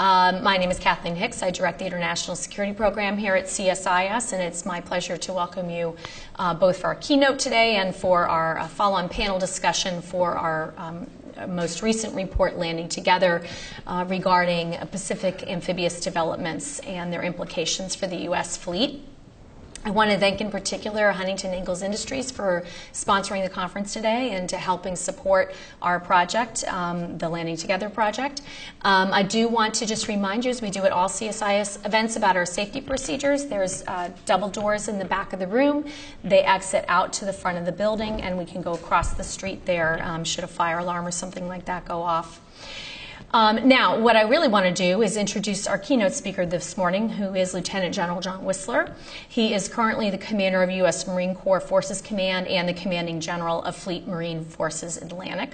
[0.00, 1.42] Um, my name is Kathleen Hicks.
[1.42, 5.68] I direct the International Security Program here at CSIS, and it's my pleasure to welcome
[5.68, 5.94] you
[6.36, 10.32] uh, both for our keynote today and for our uh, follow on panel discussion for
[10.36, 11.06] our um,
[11.48, 13.44] most recent report, Landing Together,
[13.86, 18.56] uh, regarding Pacific amphibious developments and their implications for the U.S.
[18.56, 19.02] fleet.
[19.82, 24.46] I want to thank in particular Huntington Ingalls Industries for sponsoring the conference today and
[24.50, 28.42] to helping support our project, um, the Landing Together project.
[28.82, 32.16] Um, I do want to just remind you, as we do at all CSIS events,
[32.16, 33.46] about our safety procedures.
[33.46, 35.86] There's uh, double doors in the back of the room.
[36.22, 39.24] They exit out to the front of the building, and we can go across the
[39.24, 42.42] street there um, should a fire alarm or something like that go off.
[43.32, 47.08] Um, now, what I really want to do is introduce our keynote speaker this morning,
[47.10, 48.92] who is Lieutenant General John Wissler.
[49.28, 51.06] He is currently the commander of U.S.
[51.06, 55.50] Marine Corps Forces Command and the commanding general of Fleet Marine Forces Atlantic.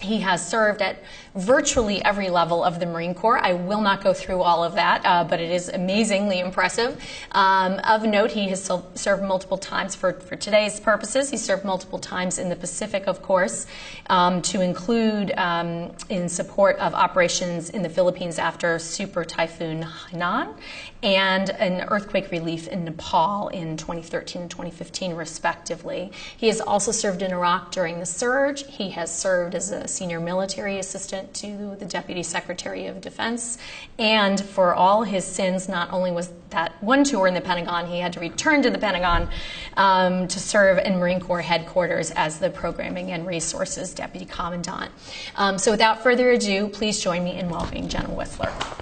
[0.00, 0.96] He has served at
[1.34, 3.38] virtually every level of the Marine Corps.
[3.38, 7.00] I will not go through all of that, uh, but it is amazingly impressive.
[7.32, 11.30] Um, of note, he has served multiple times for, for today's purposes.
[11.30, 13.66] He served multiple times in the Pacific, of course,
[14.08, 20.54] um, to include um, in support of operations in the Philippines after Super Typhoon Haiyan
[21.02, 26.12] and an earthquake relief in Nepal in 2013 and 2015, respectively.
[26.36, 28.66] He has also served in Iraq during the surge.
[28.66, 33.58] He has served as a senior military assistant to the Deputy Secretary of Defense.
[33.98, 38.00] And for all his sins, not only was that one tour in the Pentagon, he
[38.00, 39.28] had to return to the Pentagon
[39.76, 44.90] um, to serve in Marine Corps headquarters as the Programming and Resources Deputy Commandant.
[45.36, 48.79] Um, so without further ado, please join me in welcoming General Wissler.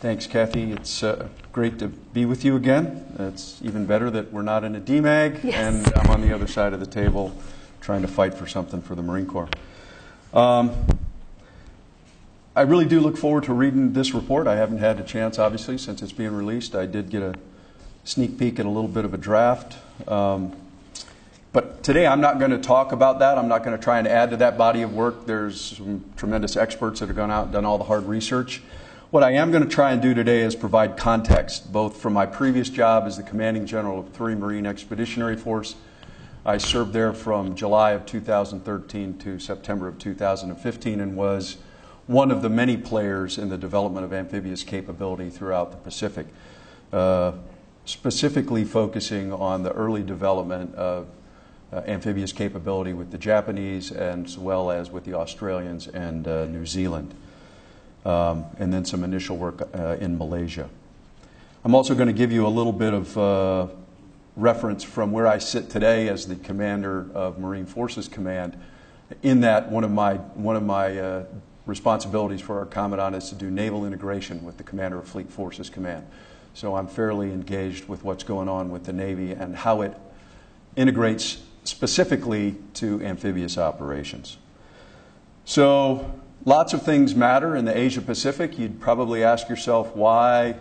[0.00, 0.70] Thanks, Kathy.
[0.70, 3.04] It's uh, great to be with you again.
[3.18, 5.54] It's even better that we're not in a DMAG yes.
[5.56, 7.36] and I'm on the other side of the table
[7.80, 9.48] trying to fight for something for the Marine Corps.
[10.32, 10.70] Um,
[12.54, 14.46] I really do look forward to reading this report.
[14.46, 16.76] I haven't had a chance, obviously, since it's being released.
[16.76, 17.34] I did get a
[18.04, 19.78] sneak peek at a little bit of a draft.
[20.06, 20.54] Um,
[21.52, 23.36] but today I'm not going to talk about that.
[23.36, 25.26] I'm not going to try and add to that body of work.
[25.26, 28.62] There's some tremendous experts that have gone out and done all the hard research.
[29.10, 32.26] What I am going to try and do today is provide context, both from my
[32.26, 35.76] previous job as the commanding general of 3 Marine Expeditionary Force.
[36.44, 41.56] I served there from July of 2013 to September of 2015 and was
[42.06, 46.26] one of the many players in the development of amphibious capability throughout the Pacific,
[46.92, 47.32] uh,
[47.86, 51.08] specifically focusing on the early development of
[51.72, 56.66] uh, amphibious capability with the Japanese as well as with the Australians and uh, New
[56.66, 57.14] Zealand
[58.08, 60.68] um, and then some initial work uh, in Malaysia.
[61.62, 63.66] I'm also going to give you a little bit of uh,
[64.34, 68.58] reference from where I sit today as the commander of Marine Forces Command.
[69.22, 71.24] In that, one of my, one of my uh,
[71.66, 75.68] responsibilities for our commandant is to do naval integration with the commander of Fleet Forces
[75.68, 76.06] Command.
[76.54, 79.94] So I'm fairly engaged with what's going on with the Navy and how it
[80.76, 84.38] integrates specifically to amphibious operations.
[85.44, 88.58] So Lots of things matter in the Asia Pacific.
[88.58, 90.56] You'd probably ask yourself why,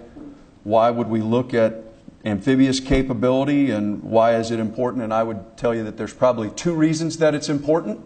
[0.64, 1.84] why would we look at
[2.26, 5.04] amphibious capability and why is it important?
[5.04, 8.02] And I would tell you that there's probably two reasons that it's important.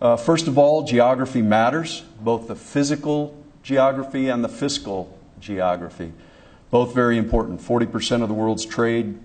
[0.00, 6.12] Uh, first of all, geography matters, both the physical geography and the fiscal geography.
[6.70, 7.60] Both very important.
[7.60, 9.18] 40% of the world's trade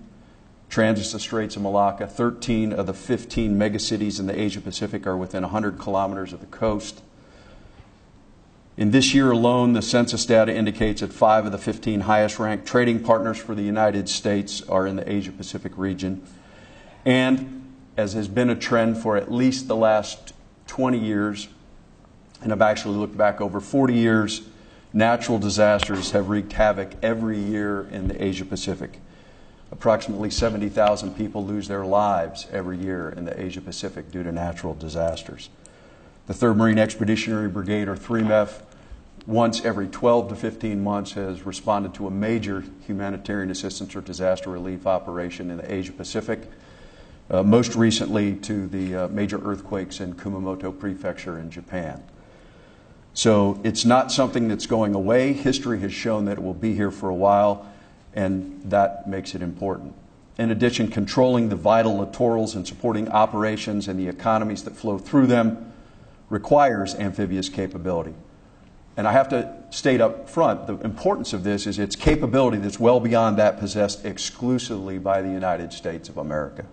[0.68, 2.06] transits the Straits of Malacca.
[2.06, 6.46] 13 of the 15 megacities in the Asia Pacific are within 100 kilometers of the
[6.46, 7.02] coast.
[8.78, 12.64] In this year alone, the census data indicates that five of the 15 highest ranked
[12.64, 16.24] trading partners for the United States are in the Asia Pacific region.
[17.04, 20.32] And as has been a trend for at least the last
[20.68, 21.48] 20 years,
[22.40, 24.42] and I've actually looked back over 40 years,
[24.92, 29.00] natural disasters have wreaked havoc every year in the Asia Pacific.
[29.72, 34.74] Approximately 70,000 people lose their lives every year in the Asia Pacific due to natural
[34.74, 35.50] disasters.
[36.28, 38.60] The 3rd Marine Expeditionary Brigade, or 3MEF,
[39.28, 44.48] once every 12 to 15 months has responded to a major humanitarian assistance or disaster
[44.48, 46.50] relief operation in the Asia Pacific,
[47.30, 52.02] uh, most recently to the uh, major earthquakes in Kumamoto Prefecture in Japan.
[53.12, 55.34] So it's not something that's going away.
[55.34, 57.70] History has shown that it will be here for a while,
[58.14, 59.94] and that makes it important.
[60.38, 65.26] In addition, controlling the vital littorals and supporting operations and the economies that flow through
[65.26, 65.70] them
[66.30, 68.14] requires amphibious capability.
[68.98, 72.80] And I have to state up front the importance of this is its capability that's
[72.80, 76.66] well beyond that possessed exclusively by the United States of America.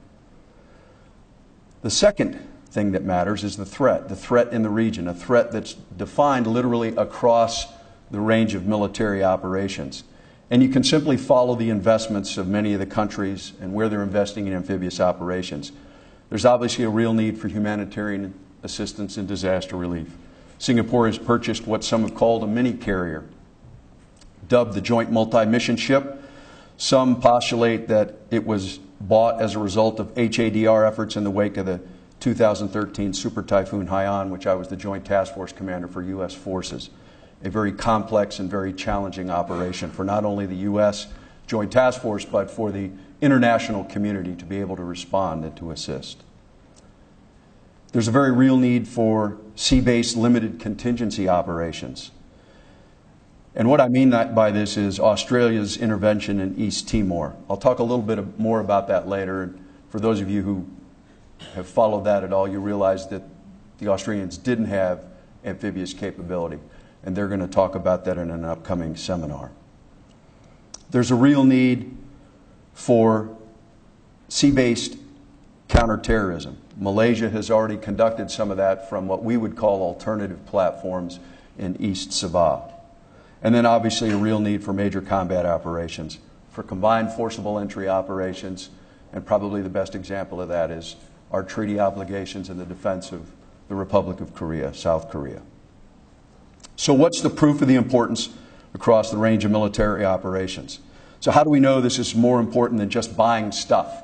[1.84, 5.52] The second thing that matters is the threat, the threat in the region, a threat
[5.52, 7.68] that's defined literally across
[8.10, 10.04] the range of military operations.
[10.50, 14.02] And you can simply follow the investments of many of the countries and where they're
[14.02, 15.72] investing in amphibious operations.
[16.30, 18.34] There's obviously a real need for humanitarian
[18.64, 20.10] assistance and disaster relief.
[20.58, 23.26] Singapore has purchased what some have called a mini carrier,
[24.48, 26.22] dubbed the Joint Multi Mission Ship.
[26.78, 31.58] Some postulate that it was bought as a result of HADR efforts in the wake
[31.58, 31.82] of the
[32.20, 36.34] 2013 Super Typhoon Haiyan, which I was the Joint Task Force Commander for U.S.
[36.34, 36.90] forces.
[37.44, 41.08] A very complex and very challenging operation for not only the U.S.
[41.48, 42.90] Joint Task Force, but for the
[43.22, 46.24] international community to be able to respond and to assist.
[47.92, 52.12] There's a very real need for sea based limited contingency operations.
[53.56, 57.36] And what I mean by this is Australia's intervention in East Timor.
[57.50, 59.56] I'll talk a little bit more about that later.
[59.90, 60.68] For those of you who
[61.54, 63.24] have followed that at all, you realize that
[63.78, 65.06] the Australians didn't have
[65.46, 66.60] amphibious capability,
[67.04, 69.52] and they're going to talk about that in an upcoming seminar.
[70.92, 71.96] There's a real need
[72.74, 73.36] for
[74.28, 74.98] sea based
[75.70, 76.58] counterterrorism.
[76.78, 81.20] Malaysia has already conducted some of that from what we would call alternative platforms
[81.58, 82.72] in East Sabah.
[83.42, 86.20] And then obviously a real need for major combat operations,
[86.52, 88.70] for combined forcible entry operations,
[89.14, 90.96] and probably the best example of that is
[91.32, 93.32] our treaty obligations in the defense of
[93.68, 95.42] the Republic of Korea, South Korea.
[96.76, 98.30] So, what's the proof of the importance
[98.74, 100.80] across the range of military operations?
[101.20, 104.04] So, how do we know this is more important than just buying stuff?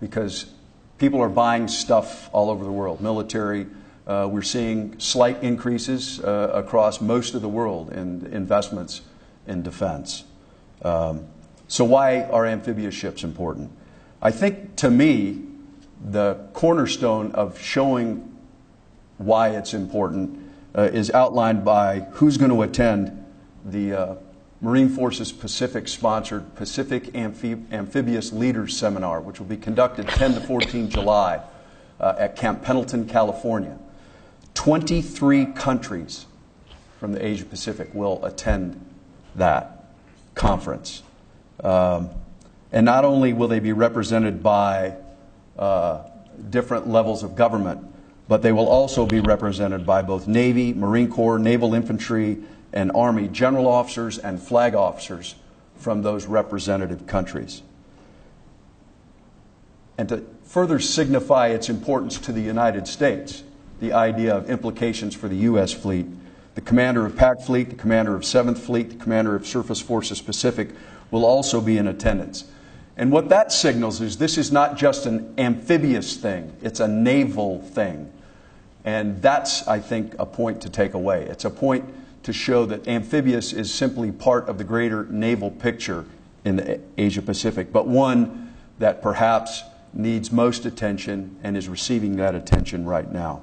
[0.00, 0.52] Because
[1.00, 3.00] people are buying stuff all over the world.
[3.00, 3.66] Military,
[4.06, 9.00] uh, we're seeing slight increases uh, across most of the world in investments
[9.46, 10.24] in defense.
[10.82, 11.26] Um,
[11.66, 13.72] so, why are amphibious ships important?
[14.20, 15.42] I think to me,
[16.04, 18.36] the cornerstone of showing
[19.18, 23.24] why it's important uh, is outlined by who's going to attend
[23.64, 24.14] the uh,
[24.60, 30.40] Marine Forces Pacific sponsored Pacific Amphib- Amphibious Leaders Seminar, which will be conducted 10 to
[30.40, 31.40] 14 July
[31.98, 33.78] uh, at Camp Pendleton, California.
[34.54, 36.26] 23 countries
[36.98, 38.84] from the Asia Pacific will attend
[39.34, 39.86] that
[40.34, 41.02] conference.
[41.64, 42.10] Um,
[42.70, 44.96] and not only will they be represented by
[45.58, 46.02] uh,
[46.50, 47.86] different levels of government,
[48.28, 52.38] but they will also be represented by both Navy, Marine Corps, Naval Infantry,
[52.72, 55.34] and Army general officers and flag officers
[55.76, 57.62] from those representative countries.
[59.98, 63.42] And to further signify its importance to the United States,
[63.80, 65.72] the idea of implications for the U.S.
[65.72, 66.06] fleet,
[66.54, 70.20] the commander of Pac Fleet, the commander of 7th Fleet, the commander of Surface Forces
[70.20, 70.70] Pacific
[71.10, 72.44] will also be in attendance.
[72.96, 77.62] And what that signals is this is not just an amphibious thing, it's a naval
[77.62, 78.12] thing.
[78.84, 81.24] And that's, I think, a point to take away.
[81.24, 81.84] It's a point
[82.22, 86.04] to show that amphibious is simply part of the greater naval picture
[86.44, 89.62] in the Asia Pacific, but one that perhaps
[89.92, 93.42] needs most attention and is receiving that attention right now.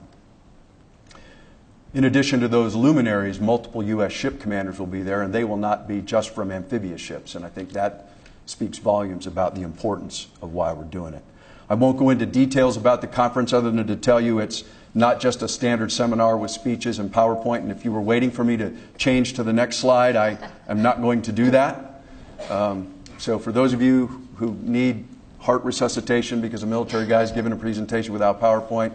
[1.94, 4.12] In addition to those luminaries, multiple U.S.
[4.12, 7.34] ship commanders will be there, and they will not be just from amphibious ships.
[7.34, 8.12] And I think that
[8.46, 11.24] speaks volumes about the importance of why we're doing it.
[11.70, 14.64] I won't go into details about the conference other than to tell you it's
[14.94, 17.60] not just a standard seminar with speeches and PowerPoint.
[17.60, 20.82] And if you were waiting for me to change to the next slide, I am
[20.82, 22.04] not going to do that.
[22.50, 25.06] Um, so, for those of you who need
[25.40, 28.94] heart resuscitation because a military guy is giving a presentation without PowerPoint,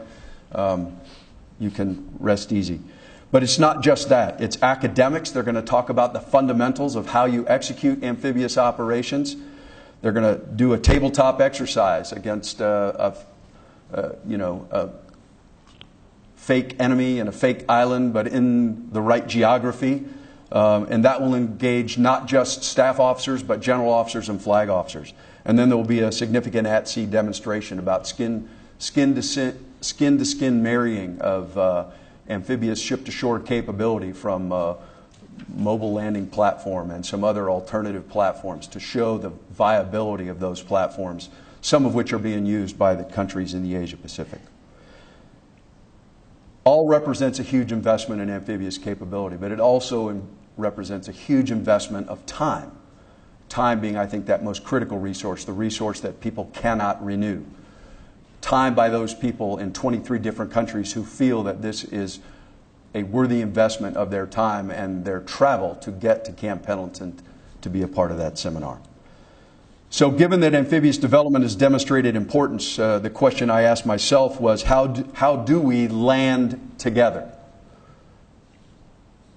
[0.52, 0.98] um,
[1.58, 2.80] you can rest easy.
[3.30, 4.40] But it's not just that.
[4.40, 5.30] It's academics.
[5.30, 9.36] They're going to talk about the fundamentals of how you execute amphibious operations.
[10.02, 13.14] They're going to do a tabletop exercise against uh,
[13.92, 14.90] a, uh, you know, a
[16.42, 20.04] fake enemy and a fake island, but in the right geography.
[20.50, 25.14] Um, and that will engage not just staff officers, but general officers and flag officers.
[25.44, 30.18] And then there will be a significant at sea demonstration about skin, skin, to, skin
[30.18, 31.84] to skin marrying of uh,
[32.28, 34.74] amphibious ship to shore capability from uh,
[35.54, 41.28] mobile landing platform and some other alternative platforms to show the viability of those platforms,
[41.60, 44.40] some of which are being used by the countries in the Asia Pacific
[46.64, 50.22] all represents a huge investment in amphibious capability, but it also
[50.56, 52.70] represents a huge investment of time.
[53.48, 57.44] Time being, I think, that most critical resource, the resource that people cannot renew.
[58.40, 62.20] Time by those people in 23 different countries who feel that this is
[62.94, 67.18] a worthy investment of their time and their travel to get to Camp Pendleton
[67.60, 68.80] to be a part of that seminar.
[69.92, 74.62] So, given that amphibious development has demonstrated importance, uh, the question I asked myself was
[74.62, 77.30] how do, how do we land together?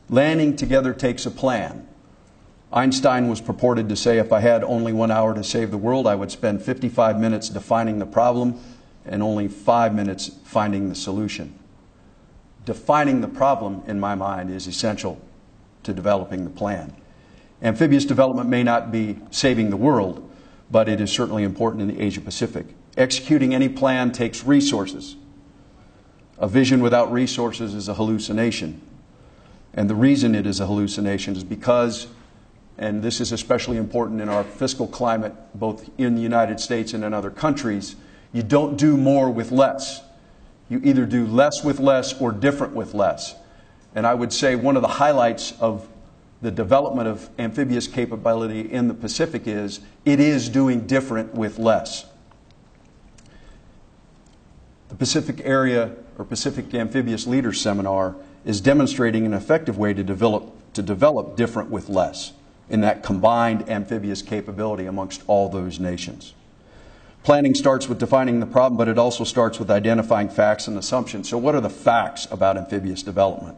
[0.09, 1.85] Landing together takes a plan.
[2.71, 6.07] Einstein was purported to say if I had only one hour to save the world,
[6.07, 8.57] I would spend 55 minutes defining the problem
[9.03, 11.53] and only five minutes finding the solution.
[12.63, 15.19] Defining the problem, in my mind, is essential
[15.83, 16.95] to developing the plan.
[17.62, 20.31] Amphibious development may not be saving the world,
[20.75, 22.65] but it is certainly important in the Asia Pacific.
[22.98, 25.15] Executing any plan takes resources.
[26.38, 28.82] A vision without resources is a hallucination.
[29.74, 32.08] And the reason it is a hallucination is because,
[32.77, 37.05] and this is especially important in our fiscal climate, both in the United States and
[37.05, 37.96] in other countries,
[38.34, 40.01] you don't do more with less.
[40.67, 43.34] You either do less with less or different with less.
[43.96, 45.88] And I would say one of the highlights of
[46.45, 52.05] the development of amphibious capability in the Pacific is it is doing different with less.
[54.89, 60.53] The Pacific Area or Pacific Amphibious Leaders Seminar is demonstrating an effective way to develop,
[60.73, 62.33] to develop different with less
[62.69, 66.35] in that combined amphibious capability amongst all those nations.
[67.23, 71.27] Planning starts with defining the problem, but it also starts with identifying facts and assumptions.
[71.27, 73.57] So, what are the facts about amphibious development?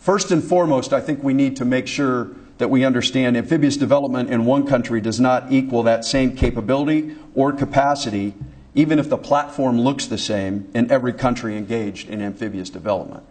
[0.00, 4.30] First and foremost, I think we need to make sure that we understand amphibious development
[4.30, 8.34] in one country does not equal that same capability or capacity,
[8.74, 13.24] even if the platform looks the same in every country engaged in amphibious development.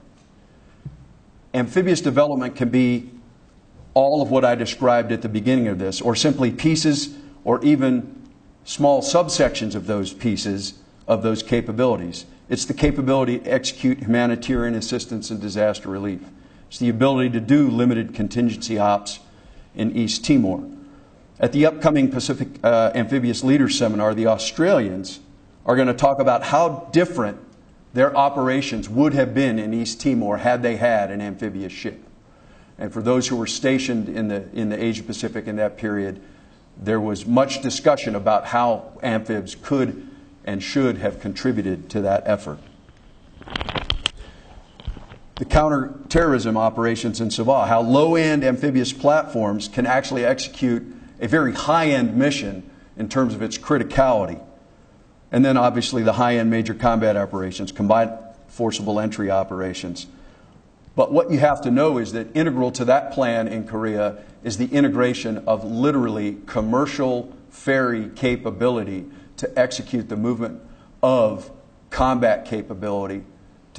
[1.56, 3.10] Amphibious development can be
[3.96, 8.30] all of what I described at the beginning of this, or simply pieces or even
[8.64, 10.76] small subsections of those pieces
[11.08, 12.28] of those capabilities.
[12.48, 16.22] It's the capability to execute humanitarian assistance and disaster relief.
[16.70, 19.20] It's the ability to do limited contingency ops
[19.74, 20.70] in East Timor.
[21.40, 25.20] At the upcoming Pacific uh, Amphibious Leaders Seminar, the Australians
[25.66, 27.40] are going to talk about how different
[27.94, 32.06] their operations would have been in East Timor had they had an amphibious ship.
[32.78, 36.22] And for those who were stationed in the, in the Asia Pacific in that period,
[36.78, 40.08] there was much discussion about how amphibs could
[40.46, 42.60] and should have contributed to that effort
[45.40, 50.86] the counterterrorism operations in Sabah, how low end amphibious platforms can actually execute
[51.22, 54.44] a very high end mission in terms of its criticality.
[55.32, 58.12] And then obviously the high end major combat operations, combined
[58.50, 60.08] forcible entry operations.
[60.98, 64.58] But what you have to know is that integral to that plan in Korea is
[64.58, 69.06] the integration of literally commercial ferry capability
[69.38, 70.62] to execute the movement
[71.02, 71.50] of
[71.92, 73.24] combat capability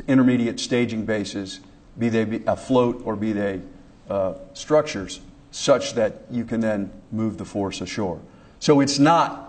[0.00, 1.60] to intermediate staging bases,
[1.98, 3.60] be they afloat or be they
[4.08, 8.20] uh, structures, such that you can then move the force ashore.
[8.58, 9.46] So it's not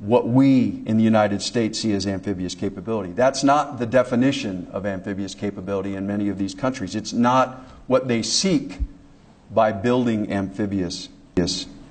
[0.00, 3.12] what we in the United States see as amphibious capability.
[3.12, 6.94] That's not the definition of amphibious capability in many of these countries.
[6.94, 8.78] It's not what they seek
[9.50, 11.08] by building amphibious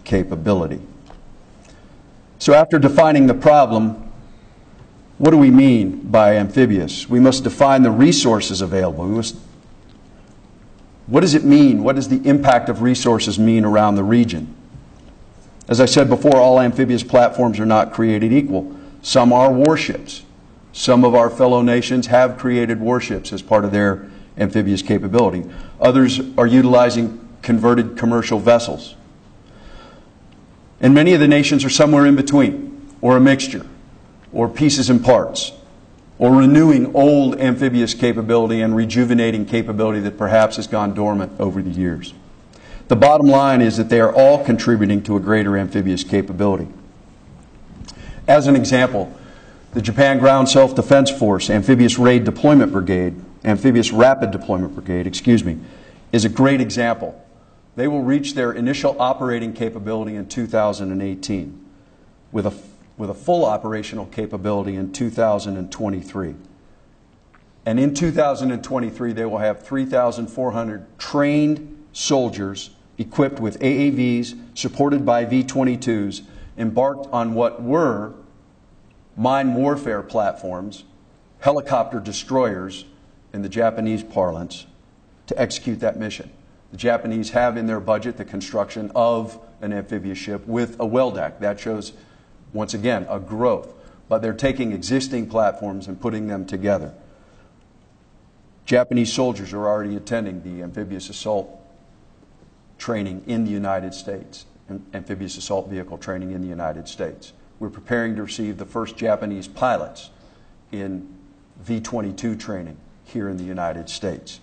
[0.03, 0.81] capability.
[2.39, 4.12] So, after defining the problem,
[5.23, 7.07] what do we mean by amphibious?
[7.07, 9.05] We must define the resources available.
[9.05, 9.37] We must,
[11.07, 11.81] what does it mean?
[11.81, 14.53] What does the impact of resources mean around the region?
[15.69, 18.75] As I said before, all amphibious platforms are not created equal.
[19.01, 20.23] Some are warships.
[20.73, 25.49] Some of our fellow nations have created warships as part of their amphibious capability.
[25.79, 28.95] Others are utilizing converted commercial vessels.
[30.81, 33.65] And many of the nations are somewhere in between or a mixture
[34.33, 35.51] or pieces and parts,
[36.17, 41.69] or renewing old amphibious capability and rejuvenating capability that perhaps has gone dormant over the
[41.69, 42.13] years.
[42.87, 46.67] The bottom line is that they are all contributing to a greater amphibious capability.
[48.27, 49.15] As an example,
[49.73, 55.43] the Japan Ground Self Defense Force Amphibious Raid Deployment Brigade, Amphibious Rapid Deployment Brigade, excuse
[55.43, 55.59] me,
[56.11, 57.19] is a great example.
[57.75, 61.65] They will reach their initial operating capability in 2018
[62.31, 62.51] with a
[62.97, 66.35] with a full operational capability in 2023.
[67.65, 75.43] And in 2023, they will have 3,400 trained soldiers equipped with AAVs, supported by V
[75.43, 76.23] 22s,
[76.57, 78.13] embarked on what were
[79.15, 80.83] mine warfare platforms,
[81.39, 82.85] helicopter destroyers
[83.31, 84.65] in the Japanese parlance,
[85.27, 86.29] to execute that mission.
[86.71, 91.11] The Japanese have in their budget the construction of an amphibious ship with a well
[91.11, 91.39] deck.
[91.39, 91.93] That shows
[92.53, 93.73] once again, a growth.
[94.07, 96.93] But they're taking existing platforms and putting them together.
[98.65, 101.49] Japanese soldiers are already attending the amphibious assault
[102.77, 104.45] training in the United States,
[104.93, 107.33] amphibious assault vehicle training in the United States.
[107.59, 110.09] We're preparing to receive the first Japanese pilots
[110.71, 111.07] in
[111.61, 114.39] V 22 training here in the United States.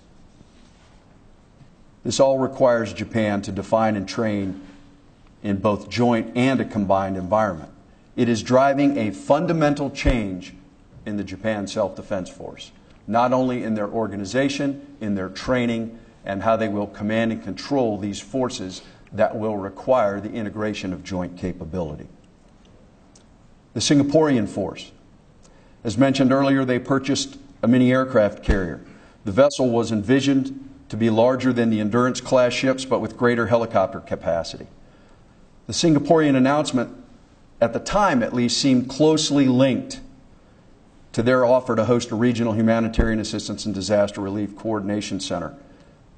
[2.05, 4.67] This all requires Japan to define and train
[5.43, 7.71] in both joint and a combined environment.
[8.21, 10.53] It is driving a fundamental change
[11.07, 12.71] in the Japan Self Defense Force,
[13.07, 17.97] not only in their organization, in their training, and how they will command and control
[17.97, 22.09] these forces that will require the integration of joint capability.
[23.73, 24.93] The Singaporean force.
[25.83, 28.85] As mentioned earlier, they purchased a mini aircraft carrier.
[29.25, 33.47] The vessel was envisioned to be larger than the Endurance class ships, but with greater
[33.47, 34.67] helicopter capacity.
[35.67, 37.00] The Singaporean announcement,
[37.61, 40.01] at the time at least, seemed closely linked
[41.13, 45.55] to their offer to host a regional humanitarian assistance and disaster relief coordination center.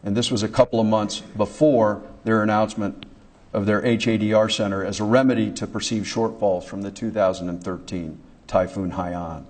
[0.05, 3.07] And this was a couple of months before their announcement
[3.53, 9.45] of their HADR center as a remedy to perceived shortfalls from the 2013 Typhoon Haiyan.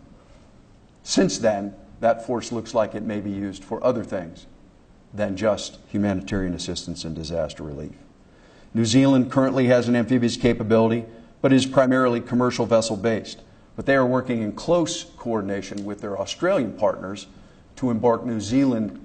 [1.03, 4.47] Since then, that force looks like it may be used for other things
[5.15, 7.95] than just humanitarian assistance and disaster relief.
[8.75, 11.05] New Zealand currently has an amphibious capability,
[11.43, 13.43] but is primarily commercial vessel based.
[13.77, 17.27] But they are working in close coordination with their Australian partners
[17.77, 19.05] to embark New Zealand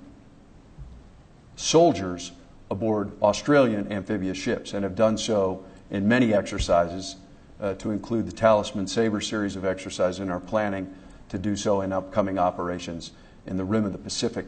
[1.55, 2.31] soldiers
[2.69, 7.15] aboard Australian amphibious ships and have done so in many exercises,
[7.59, 10.93] uh, to include the Talisman Sabre series of exercises, and are planning
[11.29, 13.11] to do so in upcoming operations
[13.45, 14.45] in the Rim of the Pacific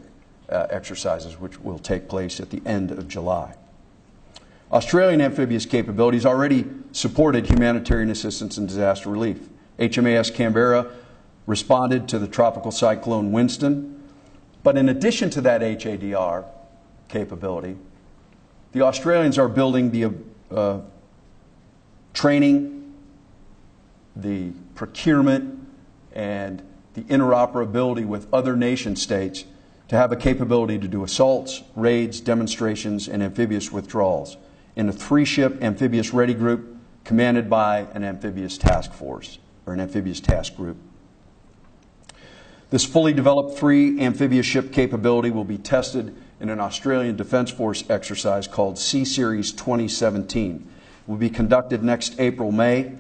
[0.50, 3.56] uh, exercises, which will take place at the end of July.
[4.72, 9.50] Australian amphibious capabilities already supported humanitarian assistance and disaster relief.
[9.80, 10.92] HMAS Canberra
[11.48, 14.04] responded to the tropical cyclone Winston.
[14.62, 16.46] But in addition to that HADR
[17.08, 17.78] capability,
[18.72, 20.14] the Australians are building the
[20.56, 20.82] uh,
[22.14, 22.94] training,
[24.16, 25.68] the procurement,
[26.14, 26.62] and
[26.94, 29.46] the interoperability with other nation states
[29.88, 34.38] to have a capability to do assaults, raids, demonstrations, and amphibious withdrawals
[34.80, 39.82] in a three ship amphibious ready group commanded by an amphibious task force or an
[39.82, 40.78] amphibious task group.
[42.70, 47.84] This fully developed three amphibious ship capability will be tested in an Australian Defence Force
[47.90, 50.56] exercise called Sea Series 2017.
[50.56, 52.94] It will be conducted next April, May.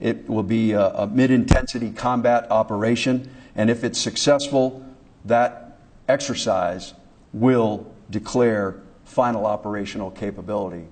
[0.00, 4.84] It will be a, a mid intensity combat operation, and if it's successful,
[5.26, 6.94] that exercise
[7.32, 10.88] will declare final operational capability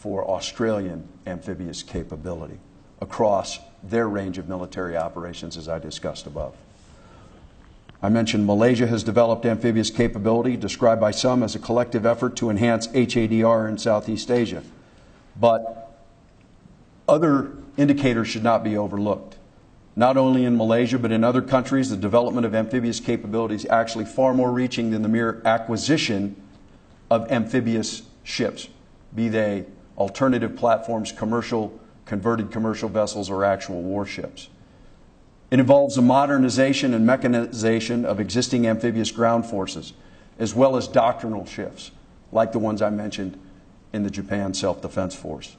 [0.00, 2.58] for Australian amphibious capability
[3.02, 6.56] across their range of military operations, as I discussed above.
[8.02, 12.48] I mentioned Malaysia has developed amphibious capability, described by some as a collective effort to
[12.48, 14.62] enhance HADR in Southeast Asia.
[15.38, 15.94] But
[17.06, 19.36] other indicators should not be overlooked.
[19.96, 24.06] Not only in Malaysia, but in other countries, the development of amphibious capabilities is actually
[24.06, 26.36] far more reaching than the mere acquisition
[27.10, 28.68] of amphibious ships,
[29.14, 29.66] be they
[30.00, 34.48] alternative platforms, commercial, converted commercial vessels, or actual warships.
[35.50, 39.92] It involves a modernization and mechanization of existing amphibious ground forces,
[40.38, 41.90] as well as doctrinal shifts,
[42.32, 43.38] like the ones I mentioned
[43.92, 45.56] in the Japan Self Defense Force.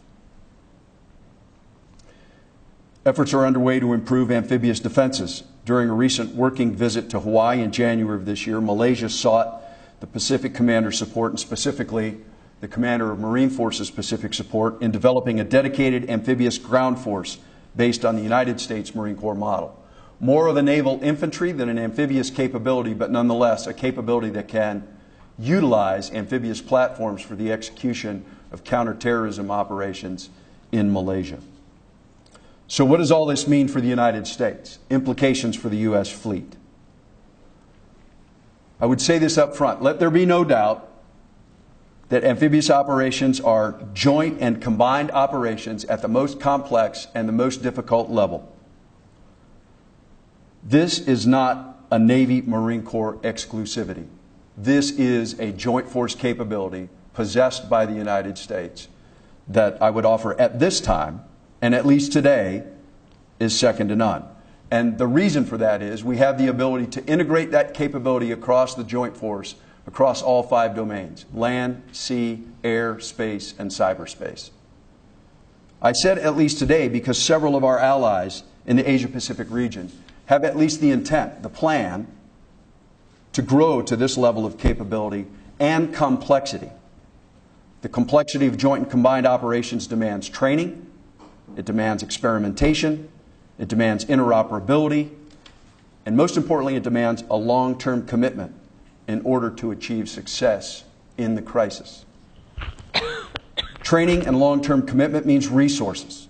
[3.05, 5.43] Efforts are underway to improve amphibious defenses.
[5.65, 9.61] During a recent working visit to Hawaii in January of this year, Malaysia sought
[9.99, 12.17] the Pacific Commander's support, and specifically
[12.61, 17.39] the Commander of Marine Forces Pacific support, in developing a dedicated amphibious ground force
[17.75, 19.81] based on the United States Marine Corps model
[20.21, 24.87] more of a naval infantry than an amphibious capability, but nonetheless a capability that can
[25.37, 30.29] utilize amphibious platforms for the execution of counterterrorism operations
[30.71, 31.39] in Malaysia.
[32.67, 34.77] So, what does all this mean for the United States?
[34.91, 36.09] Implications for the U.S.
[36.09, 36.55] fleet.
[38.79, 39.81] I would say this up front.
[39.81, 40.87] Let there be no doubt
[42.11, 47.63] that amphibious operations are joint and combined operations at the most complex and the most
[47.63, 48.53] difficult level.
[50.61, 54.07] This is not a Navy Marine Corps exclusivity.
[54.57, 58.89] This is a joint force capability possessed by the United States
[59.47, 61.21] that I would offer at this time,
[61.61, 62.63] and at least today,
[63.39, 64.25] is second to none.
[64.69, 68.75] And the reason for that is we have the ability to integrate that capability across
[68.75, 69.55] the joint force,
[69.87, 74.51] across all five domains land, sea, air, space, and cyberspace.
[75.81, 79.91] I said at least today because several of our allies in the Asia Pacific region
[80.27, 82.07] have at least the intent, the plan,
[83.33, 85.25] to grow to this level of capability
[85.59, 86.69] and complexity.
[87.81, 90.85] The complexity of joint and combined operations demands training,
[91.57, 93.09] it demands experimentation,
[93.57, 95.09] it demands interoperability,
[96.05, 98.53] and most importantly, it demands a long term commitment
[99.07, 100.83] in order to achieve success
[101.17, 102.05] in the crisis.
[103.81, 106.27] Training and long term commitment means resources.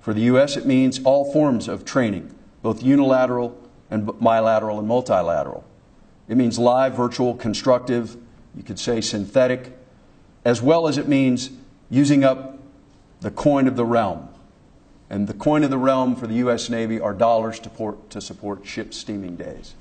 [0.00, 3.56] For the U.S., it means all forms of training, both unilateral
[3.90, 5.64] and bilateral and multilateral.
[6.28, 8.16] It means live, virtual, constructive,
[8.56, 9.76] you could say synthetic,
[10.44, 11.50] as well as it means
[11.90, 12.58] using up
[13.20, 14.28] the coin of the realm.
[15.10, 16.68] And the coin of the realm for the U.S.
[16.68, 19.74] Navy are dollars to, port, to support ship steaming days.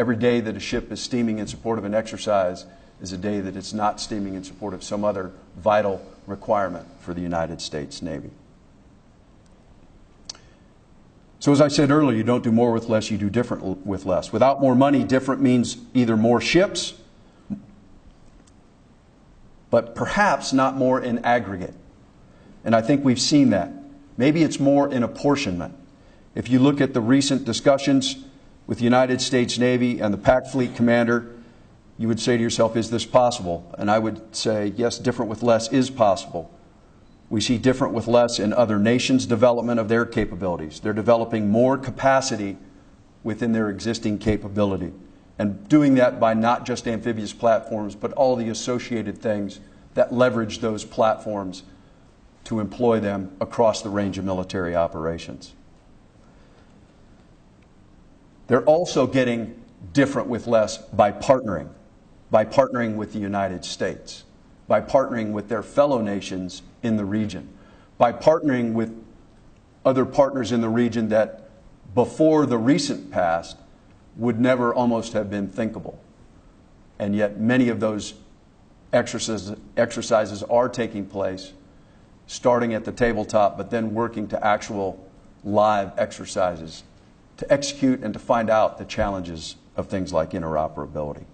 [0.00, 2.64] Every day that a ship is steaming in support of an exercise
[3.02, 7.12] is a day that it's not steaming in support of some other vital requirement for
[7.12, 8.30] the United States Navy.
[11.38, 14.06] So, as I said earlier, you don't do more with less, you do different with
[14.06, 14.32] less.
[14.32, 16.94] Without more money, different means either more ships,
[19.68, 21.74] but perhaps not more in aggregate.
[22.64, 23.70] And I think we've seen that.
[24.16, 25.76] Maybe it's more in apportionment.
[26.34, 28.24] If you look at the recent discussions
[28.70, 31.34] with the United States Navy and the Pac Fleet Commander,
[31.98, 33.68] you would say to yourself, is this possible?
[33.76, 36.54] And I would say, yes, different with less is possible.
[37.30, 40.78] We see different with less in other nations' development of their capabilities.
[40.78, 42.58] They're developing more capacity
[43.24, 44.92] within their existing capability
[45.36, 49.58] and doing that by not just amphibious platforms, but all the associated things
[49.94, 51.64] that leverage those platforms
[52.44, 55.54] to employ them across the range of military operations.
[58.50, 61.68] They're also getting different with less by partnering,
[62.32, 64.24] by partnering with the United States,
[64.66, 67.48] by partnering with their fellow nations in the region,
[67.96, 68.92] by partnering with
[69.84, 71.48] other partners in the region that
[71.94, 73.56] before the recent past
[74.16, 76.02] would never almost have been thinkable.
[76.98, 78.14] And yet, many of those
[78.92, 81.52] exercises, exercises are taking place,
[82.26, 85.08] starting at the tabletop, but then working to actual
[85.44, 86.82] live exercises
[87.40, 91.24] to execute and to find out the challenges of things like interoperability.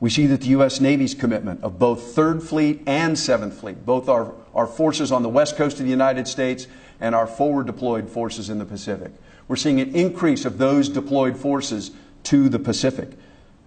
[0.00, 0.80] We see that the U.S.
[0.80, 5.28] Navy's commitment of both 3rd Fleet and 7th Fleet, both our, our forces on the
[5.28, 6.66] west coast of the United States
[7.00, 9.12] and our forward deployed forces in the Pacific.
[9.46, 11.92] We're seeing an increase of those deployed forces
[12.24, 13.10] to the Pacific.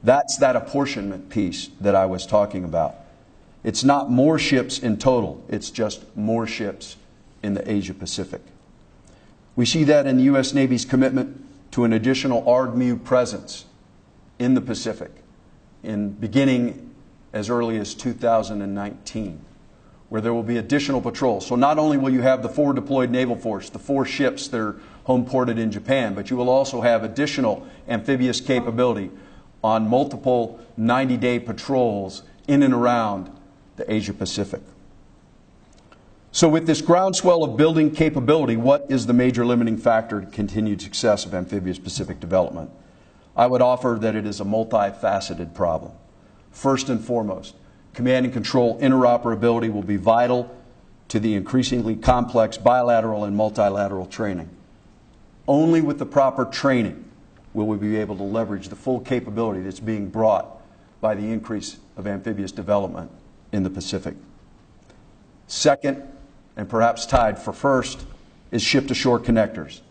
[0.03, 2.95] That's that apportionment piece that I was talking about.
[3.63, 6.97] It's not more ships in total, it's just more ships
[7.41, 8.41] in the Asia Pacific.
[9.55, 10.53] We see that in the U.S.
[10.53, 11.40] Navy's commitment
[11.71, 13.65] to an additional ARG/MEU presence
[14.39, 15.11] in the Pacific
[15.83, 16.93] in beginning
[17.33, 19.39] as early as 2019,
[20.09, 21.45] where there will be additional patrols.
[21.47, 24.59] So not only will you have the four deployed naval force, the four ships that
[24.59, 29.09] are home ported in Japan, but you will also have additional amphibious capability
[29.63, 33.31] on multiple 90 day patrols in and around
[33.77, 34.61] the Asia Pacific.
[36.33, 40.81] So, with this groundswell of building capability, what is the major limiting factor to continued
[40.81, 42.71] success of amphibious Pacific development?
[43.35, 45.91] I would offer that it is a multifaceted problem.
[46.49, 47.55] First and foremost,
[47.93, 50.55] command and control interoperability will be vital
[51.09, 54.49] to the increasingly complex bilateral and multilateral training.
[55.49, 57.03] Only with the proper training
[57.53, 60.61] will we be able to leverage the full capability that's being brought
[61.01, 63.11] by the increase of amphibious development
[63.51, 64.15] in the Pacific.
[65.47, 66.01] Second,
[66.55, 68.05] and perhaps tied for first,
[68.51, 69.81] is ship to shore connectors.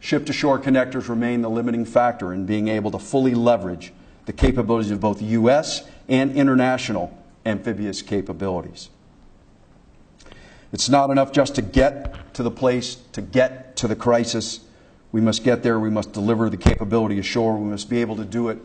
[0.00, 3.92] Ship to shore connectors remain the limiting factor in being able to fully leverage
[4.26, 5.88] the capabilities of both U.S.
[6.08, 8.90] and international amphibious capabilities.
[10.72, 14.60] It's not enough just to get to the place, to get to the crisis.
[15.12, 15.78] We must get there.
[15.78, 17.56] We must deliver the capability ashore.
[17.56, 18.58] We must be able to do it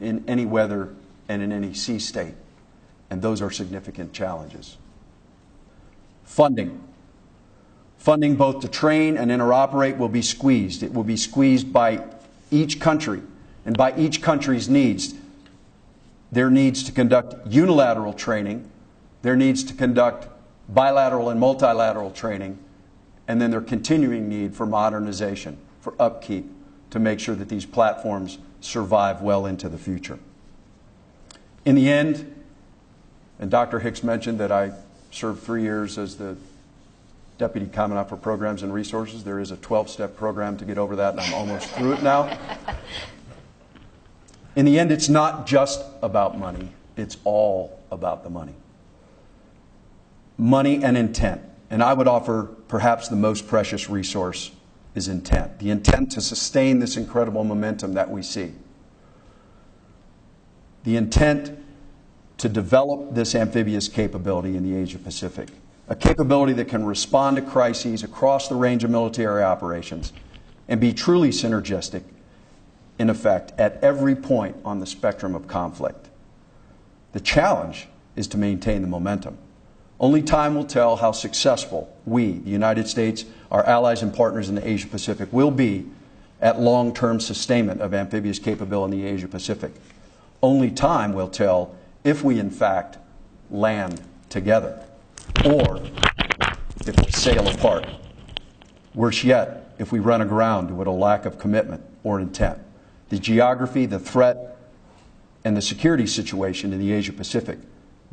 [0.00, 0.92] in any weather
[1.28, 2.34] and in any sea state.
[3.10, 4.76] And those are significant challenges.
[6.26, 6.82] Funding.
[7.96, 10.82] Funding both to train and interoperate will be squeezed.
[10.82, 12.04] It will be squeezed by
[12.50, 13.22] each country
[13.64, 15.14] and by each country's needs.
[16.30, 18.70] Their needs to conduct unilateral training,
[19.22, 20.28] their needs to conduct
[20.68, 22.58] bilateral and multilateral training,
[23.28, 26.50] and then their continuing need for modernization, for upkeep,
[26.90, 30.18] to make sure that these platforms survive well into the future.
[31.64, 32.34] In the end,
[33.38, 33.80] and Dr.
[33.80, 34.72] Hicks mentioned that I
[35.16, 36.36] served three years as the
[37.38, 39.24] Deputy Commandant for Programs and Resources.
[39.24, 42.02] There is a 12 step program to get over that, and I'm almost through it
[42.02, 42.38] now.
[44.56, 48.54] In the end, it's not just about money, it's all about the money.
[50.38, 51.42] Money and intent.
[51.70, 54.52] And I would offer perhaps the most precious resource
[54.94, 58.52] is intent the intent to sustain this incredible momentum that we see.
[60.84, 61.65] the intent
[62.38, 65.48] to develop this amphibious capability in the Asia Pacific,
[65.88, 70.12] a capability that can respond to crises across the range of military operations
[70.68, 72.02] and be truly synergistic
[72.98, 76.08] in effect at every point on the spectrum of conflict.
[77.12, 79.38] The challenge is to maintain the momentum.
[79.98, 84.54] Only time will tell how successful we, the United States, our allies and partners in
[84.54, 85.86] the Asia Pacific, will be
[86.40, 89.72] at long term sustainment of amphibious capability in the Asia Pacific.
[90.42, 91.74] Only time will tell
[92.06, 92.98] if we, in fact,
[93.50, 94.86] land together
[95.44, 95.82] or
[96.86, 97.84] if we sail apart.
[98.94, 102.60] Worse yet, if we run aground to a lack of commitment or intent.
[103.08, 104.56] The geography, the threat,
[105.44, 107.58] and the security situation in the Asia Pacific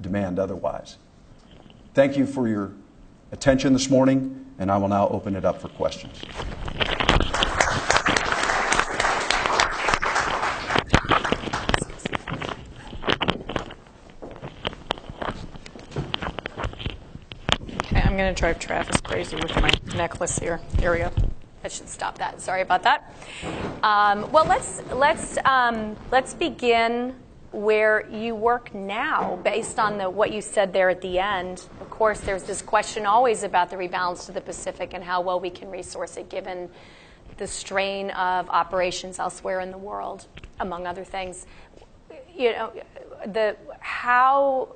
[0.01, 0.97] demand otherwise.
[1.93, 2.71] Thank you for your
[3.31, 6.19] attention this morning, and I will now open it up for questions.
[18.23, 20.61] Going to drive Travis crazy with my necklace here.
[20.79, 21.11] Go.
[21.61, 22.39] That should stop that.
[22.41, 23.13] Sorry about that.
[23.83, 27.15] Um, well, let's let's um, let's begin
[27.51, 31.65] where you work now, based on the, what you said there at the end.
[31.81, 35.39] Of course, there's this question always about the rebalance to the Pacific and how well
[35.39, 36.69] we can resource it, given
[37.37, 40.27] the strain of operations elsewhere in the world,
[40.59, 41.45] among other things.
[42.35, 42.73] You know,
[43.27, 44.69] the how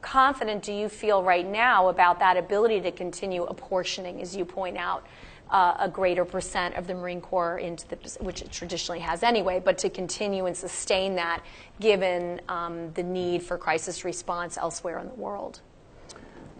[0.00, 4.76] confident do you feel right now about that ability to continue apportioning, as you point
[4.76, 5.06] out,
[5.50, 9.60] uh, a greater percent of the Marine Corps into the, which it traditionally has anyway,
[9.64, 11.42] but to continue and sustain that
[11.80, 15.60] given um, the need for crisis response elsewhere in the world?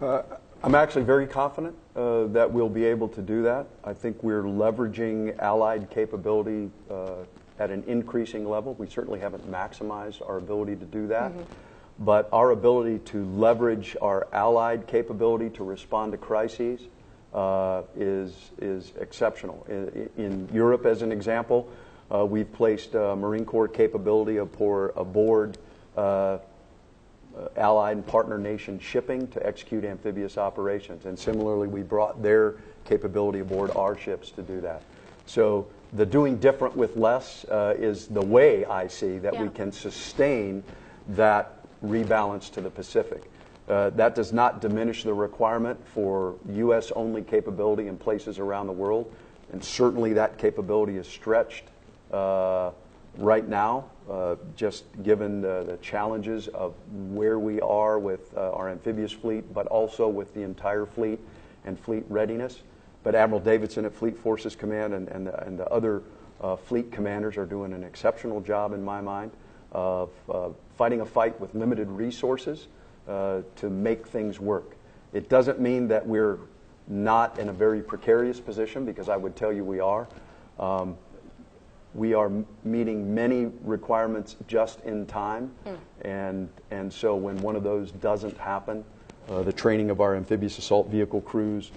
[0.01, 0.23] Uh,
[0.63, 3.67] I'm actually very confident uh, that we'll be able to do that.
[3.83, 7.25] I think we're leveraging allied capability uh,
[7.59, 8.73] at an increasing level.
[8.75, 11.31] We certainly haven't maximized our ability to do that.
[11.31, 11.53] Mm-hmm
[11.99, 16.81] but our ability to leverage our allied capability to respond to crises
[17.33, 19.65] uh, is, is exceptional.
[19.69, 21.69] In, in, Europe, as an example,
[22.13, 25.57] uh, we've placed uh, Marine Corps capability aboard
[25.95, 26.39] uh, uh,
[27.57, 31.05] allied and partner nation shipping to execute amphibious operations.
[31.05, 34.81] And similarly, we brought their capability aboard our ships to do that.
[35.25, 39.43] So the doing different with less uh, is the way I see that yeah.
[39.43, 40.63] we can sustain
[41.09, 43.29] that rebalance to the Pacific.
[43.67, 46.91] Uh, that does not diminish the requirement for U.S.
[46.95, 49.13] only capability in places around the world.
[49.51, 51.65] And certainly that capability is stretched
[52.11, 52.71] uh,
[53.17, 56.73] right now, uh, just given the, the, challenges of
[57.11, 61.19] where we are with uh, our amphibious fleet, but also with the entire fleet
[61.65, 62.61] and fleet readiness.
[63.03, 66.01] But Admiral Davidson at Fleet Forces Command and, and, the, and the other
[66.41, 69.31] uh, fleet commanders are doing an exceptional job, in my mind,
[69.71, 72.67] of uh, fighting a fight with limited resources
[73.09, 74.77] uh, to make things work.
[75.11, 76.39] It doesn't mean that we're
[76.87, 80.07] not in a very precarious position, because I would tell you we are.
[80.57, 80.95] Um,
[81.93, 82.31] we are
[82.63, 85.75] meeting many requirements just in time, mm.
[86.03, 88.85] and, and so when one of those doesn't happen,
[89.27, 91.71] uh, the training of our amphibious assault vehicle crews,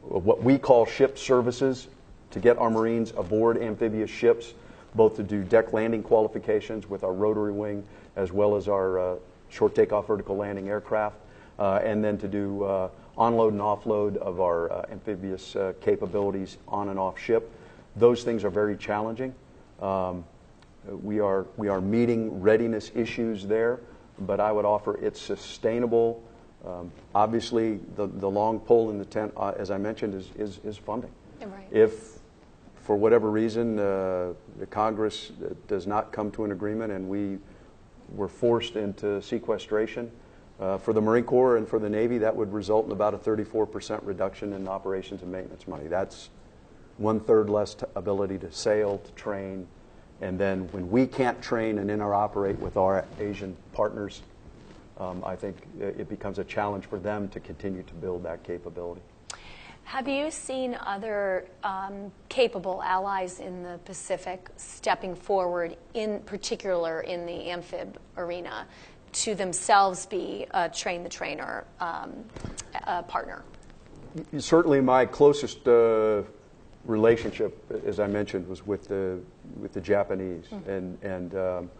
[0.00, 1.88] what we call ship services,
[2.30, 4.54] to get our Marines aboard amphibious ships
[4.94, 7.84] both to do deck landing qualifications with our rotary wing
[8.16, 9.16] as well as our uh,
[9.48, 11.16] short takeoff vertical landing aircraft,
[11.58, 16.58] uh, and then to do uh, onload and offload of our uh, amphibious uh, capabilities
[16.68, 17.50] on and off ship.
[17.94, 19.34] Those things are very challenging.
[19.80, 20.24] Um,
[20.86, 23.80] we, are, we are meeting readiness issues there,
[24.20, 26.22] but I would offer it's sustainable.
[26.64, 30.60] Um, obviously, the, the long pole in the tent, uh, as I mentioned, is, is,
[30.64, 31.10] is funding.
[31.40, 31.68] Right.
[31.70, 32.18] If
[32.76, 35.32] for whatever reason, uh, the Congress
[35.66, 37.38] does not come to an agreement and we
[38.14, 40.10] were forced into sequestration.
[40.58, 43.18] Uh, for the Marine Corps and for the Navy, that would result in about a
[43.18, 45.86] 34% reduction in operations and maintenance money.
[45.86, 46.30] That's
[46.96, 49.66] one third less t- ability to sail, to train.
[50.22, 54.22] And then when we can't train and interoperate with our Asian partners,
[54.98, 59.02] um, I think it becomes a challenge for them to continue to build that capability.
[59.86, 67.24] Have you seen other um, capable allies in the Pacific stepping forward, in particular in
[67.24, 68.66] the amphib arena,
[69.12, 72.24] to themselves be a train the trainer um,
[73.06, 73.44] partner?
[74.36, 76.22] Certainly, my closest uh,
[76.84, 79.20] relationship, as I mentioned, was with the
[79.60, 80.68] with the Japanese, mm-hmm.
[80.68, 81.70] and and um,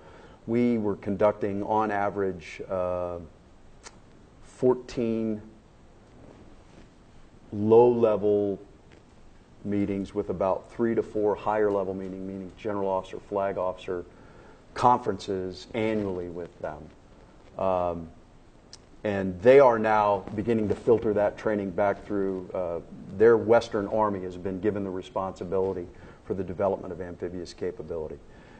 [0.46, 3.18] we were conducting on average uh,
[4.44, 5.42] 14
[7.56, 8.60] low level
[9.64, 14.04] meetings with about three to four higher level meeting, meaning general officer, flag officer,
[14.74, 16.78] conferences annually with them.
[17.58, 18.08] Um,
[19.04, 22.80] and they are now beginning to filter that training back through uh,
[23.16, 25.86] their Western Army has been given the responsibility
[26.24, 28.18] for the development of amphibious capability.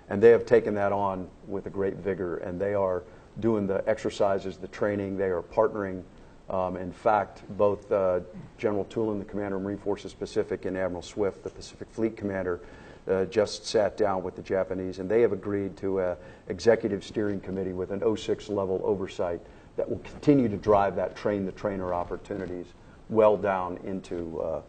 [0.09, 3.03] And they have taken that on with a great vigor, and they are
[3.41, 6.03] doing the exercises, the training, they are partnering.
[6.49, 8.21] Um, in fact, both uh,
[8.57, 12.61] General Toolan, the commander of Marine Forces Pacific, and Admiral Swift, the Pacific Fleet commander,
[13.09, 16.17] uh, just sat down with the Japanese, and they have agreed to an
[16.49, 19.41] executive steering committee with an 06 level oversight
[19.77, 22.67] that will continue to drive that train the trainer opportunities
[23.09, 24.63] well down into uh,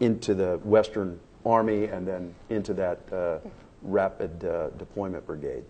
[0.00, 3.38] into the Western Army and then into that uh,
[3.82, 5.64] rapid uh, deployment brigade.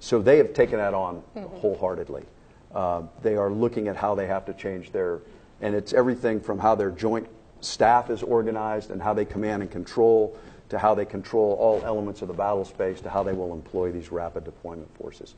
[0.00, 2.24] So they have taken that on wholeheartedly.
[2.74, 5.20] Uh, they are looking at how they have to change their,
[5.60, 7.26] and it's everything from how their joint
[7.60, 10.36] staff is organized and how they command and control
[10.68, 13.90] to how they control all elements of the battle space to how they will employ
[13.90, 15.34] these rapid deployment forces.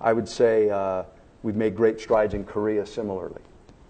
[0.00, 1.04] I would say uh,
[1.42, 3.40] we've made great strides in Korea similarly.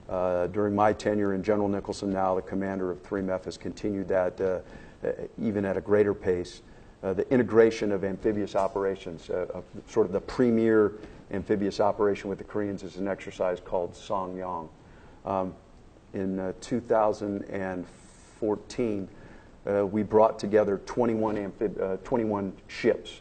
[0.09, 4.41] Uh, during my tenure in General Nicholson, now the commander of 3MEF, has continued that
[4.41, 4.61] uh,
[5.05, 5.11] uh,
[5.43, 6.63] even at a greater pace.
[7.03, 10.93] Uh, the integration of amphibious operations, uh, sort of the premier
[11.31, 14.69] amphibious operation with the Koreans, is an exercise called Ssang Yong.
[15.25, 15.55] Um,
[16.13, 19.09] in uh, 2014,
[19.67, 23.21] uh, we brought together 21, amphib- uh, 21 ships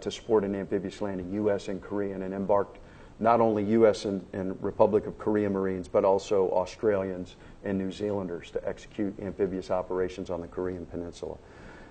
[0.00, 1.68] to support an amphibious landing, U.S.
[1.68, 2.76] and Korean, and embarked
[3.20, 4.06] not only U.S.
[4.06, 9.70] And, and, Republic of Korea Marines, but also Australians and New Zealanders to execute amphibious
[9.70, 11.36] operations on the Korean Peninsula.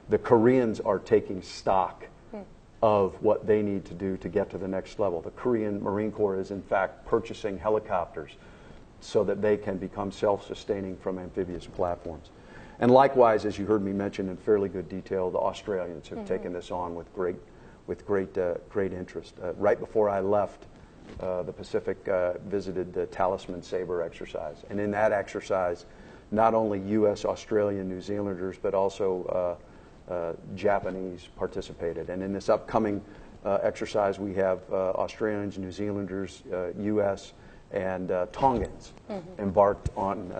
[0.10, 2.06] The Koreans are taking stock.
[2.82, 5.22] Of what they need to do to get to the next level.
[5.22, 8.32] The Korean Marine Corps is, in fact, purchasing helicopters
[9.02, 12.30] so that they can become self sustaining from amphibious platforms.
[12.80, 16.28] And likewise, as you heard me mention in fairly good detail, the Australians have mm-hmm.
[16.28, 17.36] taken this on with great,
[17.88, 19.36] with great, uh, great interest.
[19.44, 20.65] Uh, right before I left,
[21.20, 24.63] uh, the Pacific uh, visited the Talisman Sabre exercise.
[24.70, 25.86] And in that exercise,
[26.32, 29.56] not only U.S., Australian, New Zealanders, but also uh, uh,
[30.56, 32.10] Japanese participated.
[32.10, 33.02] And in this upcoming
[33.45, 36.43] uh, exercise, we have Australians, New Zealanders,
[36.78, 37.34] U.S.,
[37.72, 39.41] and Tongans mm-hmm.
[39.41, 40.32] embarked on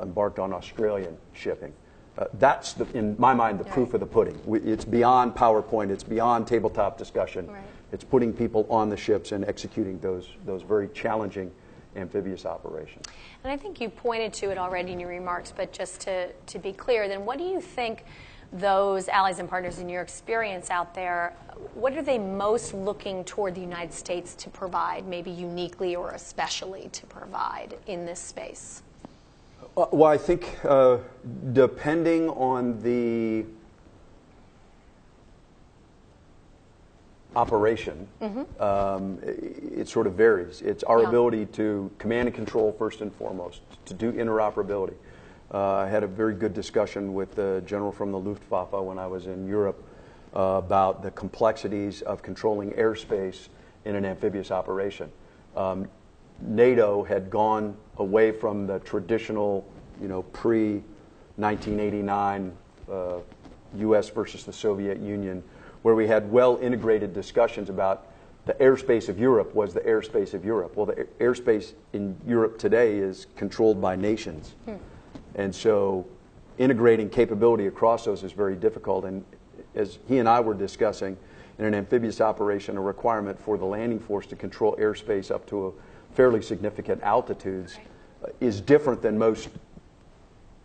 [0.00, 1.72] embarked on Australian shipping.
[2.18, 3.72] Uh, that's, the, in my mind, the right.
[3.72, 4.38] proof of the pudding.
[4.44, 7.46] We, it's beyond PowerPoint, it's beyond tabletop discussion.
[7.46, 7.62] Right.
[7.90, 11.50] It's putting people on the ships and executing those, those very challenging
[11.96, 13.06] amphibious operations.
[13.44, 16.58] And I think you pointed to it already in your remarks, but just to, to
[16.58, 18.04] be clear, then what do you think
[18.52, 21.34] those allies and partners in your experience out there,
[21.74, 26.88] what are they most looking toward the United States to provide, maybe uniquely or especially
[26.92, 28.82] to provide in this space?
[29.76, 30.98] Uh, well, I think uh,
[31.52, 33.46] depending on the
[37.34, 38.62] operation, mm-hmm.
[38.62, 40.60] um, it, it, sort of varies.
[40.60, 41.08] It's our yeah.
[41.08, 44.94] ability to command and control first and foremost, to do interoperability.
[45.52, 49.06] Uh, I had a very good discussion with the general from the Luftwaffe when I
[49.06, 49.84] was in Europe
[50.34, 53.48] uh, about the complexities of controlling airspace
[53.84, 55.12] in an amphibious operation.
[55.54, 55.88] Um,
[56.40, 59.66] NATO had gone away from the traditional,
[60.00, 60.82] you know, pre
[61.36, 62.52] 1989
[62.90, 63.18] uh,
[63.76, 64.08] U.S.
[64.08, 65.42] versus the Soviet Union,
[65.82, 68.06] where we had well integrated discussions about
[68.46, 70.76] the airspace of Europe was the airspace of Europe.
[70.76, 74.54] Well, the airspace in Europe today is controlled by nations.
[74.64, 74.74] Hmm.
[75.34, 76.06] And so
[76.58, 79.04] integrating capability across those is very difficult.
[79.04, 79.24] And
[79.74, 81.16] as he and I were discussing,
[81.58, 85.68] in an amphibious operation, a requirement for the landing force to control airspace up to
[85.68, 85.72] a
[86.14, 87.78] fairly significant altitudes
[88.24, 89.48] uh, is different than most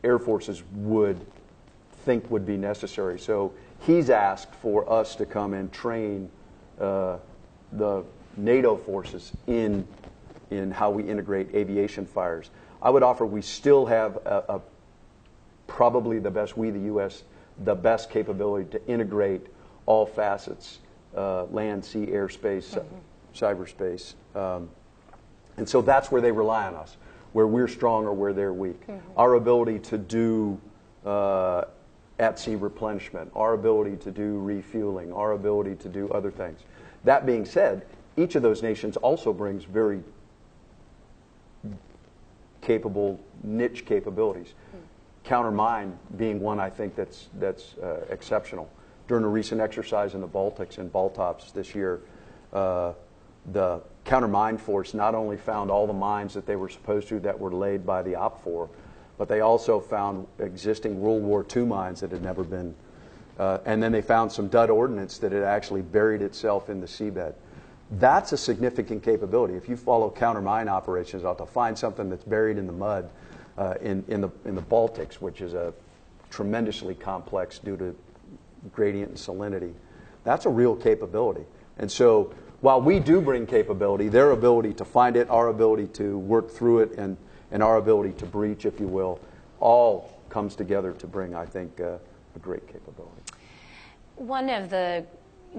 [0.03, 1.19] air forces would
[2.03, 3.19] think would be necessary.
[3.19, 6.29] So he's asked for us to come and train
[6.79, 7.17] uh,
[7.73, 8.03] the
[8.37, 9.87] NATO forces in
[10.49, 12.49] in how we integrate aviation fires.
[12.81, 14.61] I would offer we still have a, a,
[15.67, 17.23] probably the best we the U.S.
[17.63, 19.47] the best capability to integrate
[19.85, 20.79] all facets
[21.15, 22.95] uh, land, sea, airspace, mm-hmm.
[23.33, 24.13] cyberspace.
[24.35, 24.69] Um,
[25.57, 26.97] and so that's where they rely on us,
[27.33, 28.85] where we're strong or where they're weak.
[28.87, 29.19] Mm-hmm.
[29.19, 30.59] Our ability to do
[31.05, 31.63] uh,
[32.19, 36.59] at sea replenishment, our ability to do refueling, our ability to do other things.
[37.03, 40.01] That being said, each of those nations also brings very
[42.67, 44.49] capable niche capabilities.
[44.49, 44.83] Mm-hmm.
[45.23, 48.69] Counter mine being one I think that's, that's uh, exceptional.
[49.07, 52.01] During a recent exercise in the Baltics in Baltops this year,
[52.51, 52.91] uh,
[53.53, 57.39] the countermine force not only found all the mines that they were supposed to that
[57.39, 58.67] were laid by the OPFOR,
[59.17, 62.75] but they also found existing World War II mines that had never been
[63.39, 66.87] Uh, and then they found some dud ordnance that had actually buried itself in the
[66.87, 67.33] seabed.
[67.91, 69.53] That's a significant capability.
[69.55, 73.09] If you follow countermine operations out to find something that's buried in the mud
[73.57, 75.73] uh, in, in, the, in the Baltics, which is a
[76.29, 77.95] tremendously complex due to
[78.73, 79.73] gradient and salinity,
[80.23, 81.45] that's a real capability.
[81.77, 86.17] And so while we do bring capability, their ability to find it, our ability to
[86.17, 87.15] work through it, and,
[87.51, 89.19] and our ability to breach, if you will,
[89.59, 91.97] all comes together to bring, I think, uh,
[92.35, 93.21] a great capability.
[94.15, 95.05] One of the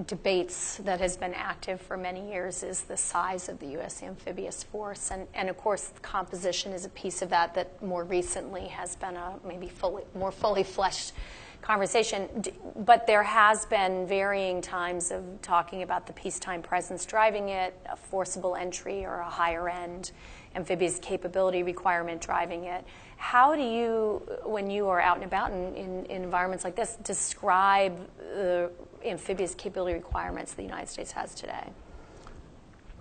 [0.06, 4.02] debates that has been active for many years is the size of the U.S.
[4.02, 5.10] amphibious force.
[5.10, 9.16] And, and of course, composition is a piece of that that more recently has been
[9.16, 11.12] a maybe fully, more fully fleshed
[11.60, 12.28] conversation.
[12.76, 17.96] But there has been varying times of talking about the peacetime presence driving it, a
[17.96, 20.12] forcible entry or a higher end
[20.54, 22.84] amphibious capability requirement driving it.
[23.16, 26.96] How do you, when you are out and about in, in, in environments like this,
[27.02, 28.70] describe the
[29.04, 31.70] amphibious capability requirements the United States has today?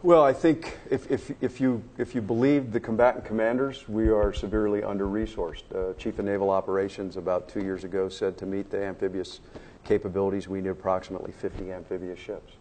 [0.03, 4.31] Well, I think if, if, if, you, if you believe the combatant commanders, we are
[4.31, 5.63] severely under resourced.
[5.73, 9.39] Uh, Chief of Naval Operations about two years ago said to meet the amphibious
[9.83, 12.53] capabilities, we need approximately 50 amphibious ships.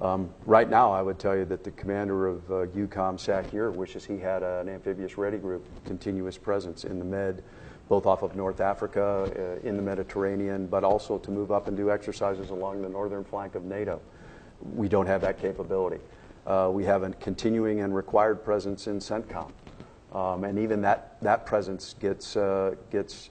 [0.00, 4.04] Um, right now, I would tell you that the commander of uh, EUCOM, SACEUR, wishes
[4.04, 7.42] he had an amphibious ready group, continuous presence in the Med,
[7.92, 11.76] both off of North Africa, uh, in the Mediterranean, but also to move up and
[11.76, 14.00] do exercises along the northern flank of NATO.
[14.74, 16.00] We don't have that capability.
[16.46, 19.52] Uh, we have a continuing and required presence in CENTCOM.
[20.14, 23.28] Um, and even that, that presence gets, uh, gets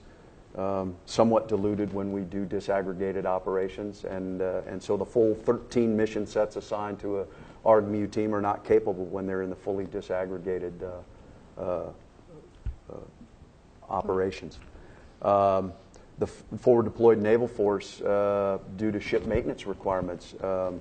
[0.56, 4.04] um, somewhat diluted when we do disaggregated operations.
[4.04, 7.26] And, uh, and so the full 13 mission sets assigned to a
[7.64, 11.90] ARG/MEU team are not capable when they're in the fully disaggregated uh, uh
[13.88, 14.58] operations.
[15.22, 15.72] Um,
[16.18, 20.80] the forward deployed naval force, uh, due to ship maintenance requirements, um,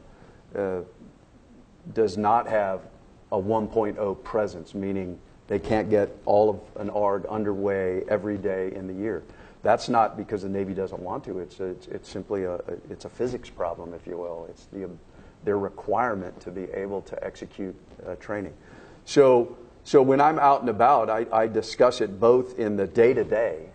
[1.93, 2.81] does not have
[3.31, 8.87] a 1.0 presence, meaning they can't get all of an ARG underway every day in
[8.87, 9.23] the year.
[9.63, 11.39] That's not because the Navy doesn't want to.
[11.39, 12.55] It's, a, it's, it's, simply a,
[12.89, 14.47] it's a physics problem, if you will.
[14.49, 14.89] It's the,
[15.43, 17.75] their requirement to be able to execute
[18.07, 18.53] uh, training.
[19.05, 23.65] So, so when I'm out and about, I, I discuss it both in the day-to-day,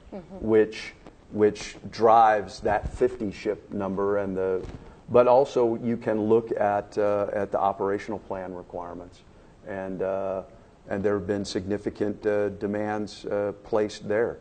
[0.40, 0.92] which,
[1.32, 4.64] which drives that 50 ship number and the
[5.08, 9.20] but also you can look at, uh, at the operational plan requirements.
[9.66, 10.42] And, uh,
[10.88, 14.38] and there have been significant uh, demands uh, placed there.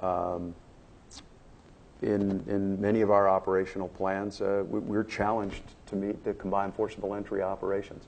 [0.00, 0.54] Um,
[2.02, 6.74] in, in many of our operational plans, uh, we, are challenged to meet the combined
[6.74, 8.04] forcible entry operations.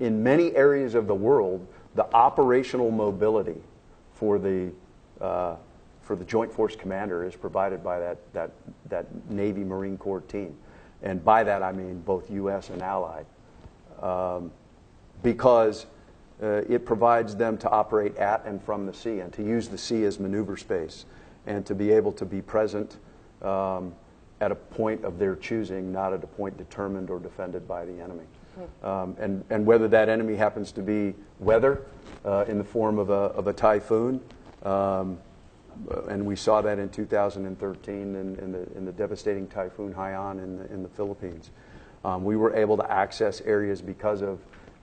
[0.00, 3.60] In many areas of the world, the operational mobility
[4.14, 4.70] for the,
[5.20, 5.56] uh,
[6.02, 8.50] for the Joint Force Commander is provided by that, that,
[8.88, 10.56] that Navy Marine Corps team
[11.02, 12.70] and by that I mean both U.S.
[12.70, 13.26] and allied,
[14.02, 14.50] um,
[15.22, 15.86] because
[16.42, 19.78] uh, it provides them to operate at and from the sea and to use the
[19.78, 21.04] sea as maneuver space
[21.46, 22.98] and to be able to be present
[23.42, 23.94] um,
[24.40, 28.00] at a point of their choosing, not at a point determined or defended by the
[28.00, 28.24] enemy.
[28.82, 31.82] Um, and, and whether that enemy happens to be weather
[32.24, 34.20] uh, in the form of a, of a typhoon,
[34.64, 35.18] um,
[35.90, 40.42] uh, and we saw that in 2013 in, in, the, in the devastating typhoon Haiyan
[40.42, 41.50] in the, in the Philippines.
[42.04, 44.38] Um, we were able to access areas because of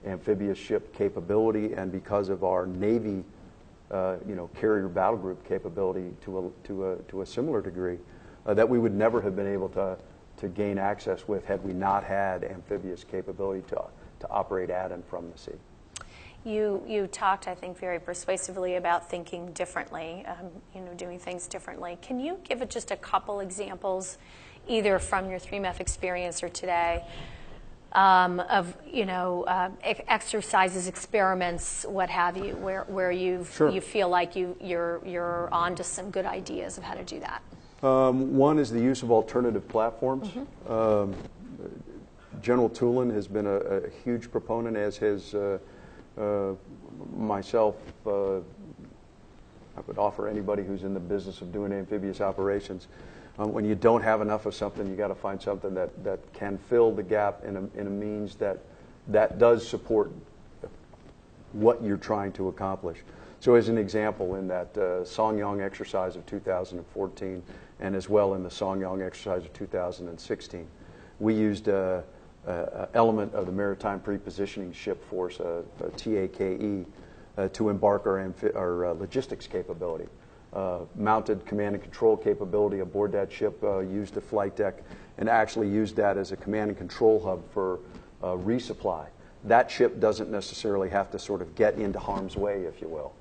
[0.06, 3.24] amphibious ship capability and because of our Navy,
[3.92, 7.98] uh, you know, carrier battle group capability to a, to a, to a similar degree
[8.46, 9.98] uh, that we would never have been able to,
[10.46, 13.84] to gain access with had we not had amphibious capability to,
[14.20, 15.52] to operate at and from the sea.
[16.44, 21.48] You, you talked, I think, very persuasively about thinking differently, um, you know, doing things
[21.48, 21.98] differently.
[22.04, 24.20] Can you give just a couple examples,
[24.68, 27.04] either from your 3MEF experience or today,
[27.94, 33.70] um, of you know uh, exercises, experiments, what have you, where where you sure.
[33.70, 37.42] you feel like you you're you're onto some good ideas of how to do that.
[37.84, 40.30] Um, one is the use of alternative platforms.
[40.30, 40.72] Mm-hmm.
[40.72, 41.16] Um,
[42.42, 45.58] General Toolan has been a, a, huge proponent, as has uh,
[46.18, 46.54] uh,
[47.16, 52.88] myself, uh, I would offer anybody who's in the business of doing amphibious operations.
[53.38, 56.20] Um, when you don't have enough of something, you got to find something that, that
[56.34, 58.60] can fill the gap in a, in a means that
[59.08, 60.12] that does support
[61.52, 63.00] what you're trying to accomplish.
[63.40, 67.44] So, as an example, in that uh, Ssang Yong exercise of 2014,
[67.80, 70.68] and as well in the Ssang Yong exercise of 2016,
[71.20, 72.02] we used uh,
[72.48, 76.86] uh, element of the Maritime Prepositioning Ship Force, uh, uh T-AKE,
[77.38, 80.08] uh, to embark our, amphi- our uh, logistics capability.
[80.96, 83.62] mounted command and control capability aboard that ship,
[83.92, 84.84] used the flight deck,
[85.18, 87.80] and actually used that as a command and control hub for
[88.24, 89.06] uh, resupply.
[89.44, 93.14] That ship doesn't necessarily have to sort of get into harm's way, if you will.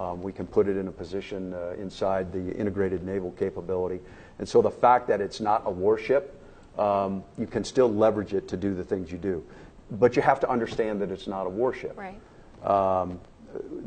[0.00, 4.00] Um, we can put it in a position uh, inside the integrated naval capability.
[4.38, 6.40] And so the fact that it's not a warship,
[6.78, 9.44] um, you can still leverage it to do the things you do.
[9.90, 11.98] But you have to understand that it's not a warship.
[11.98, 12.18] Right.
[12.66, 13.20] Um,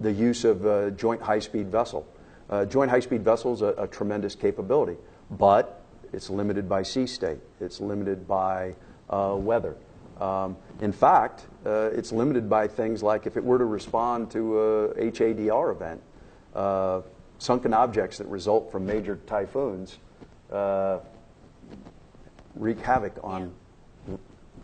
[0.01, 2.05] the use of a joint high speed vessel.
[2.47, 4.97] Uh, joint high speed vessel is a, a, tremendous capability,
[5.31, 8.75] but it's limited by sea state, it's limited by
[9.09, 9.75] uh, weather.
[10.19, 14.59] Um, in fact, uh, it's limited by things like if it were to respond to
[14.59, 16.01] a HADR event,
[16.55, 17.01] uh,
[17.39, 19.97] sunken objects that result from major typhoons
[20.51, 20.99] uh,
[22.55, 23.51] wreak havoc on
[24.07, 24.15] yeah.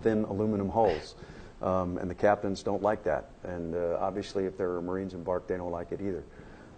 [0.02, 1.16] thin aluminum hulls.
[1.62, 3.32] Um, and the captains don't like that.
[3.44, 6.24] And uh, obviously, if there are Marines embarked, they don't like it either.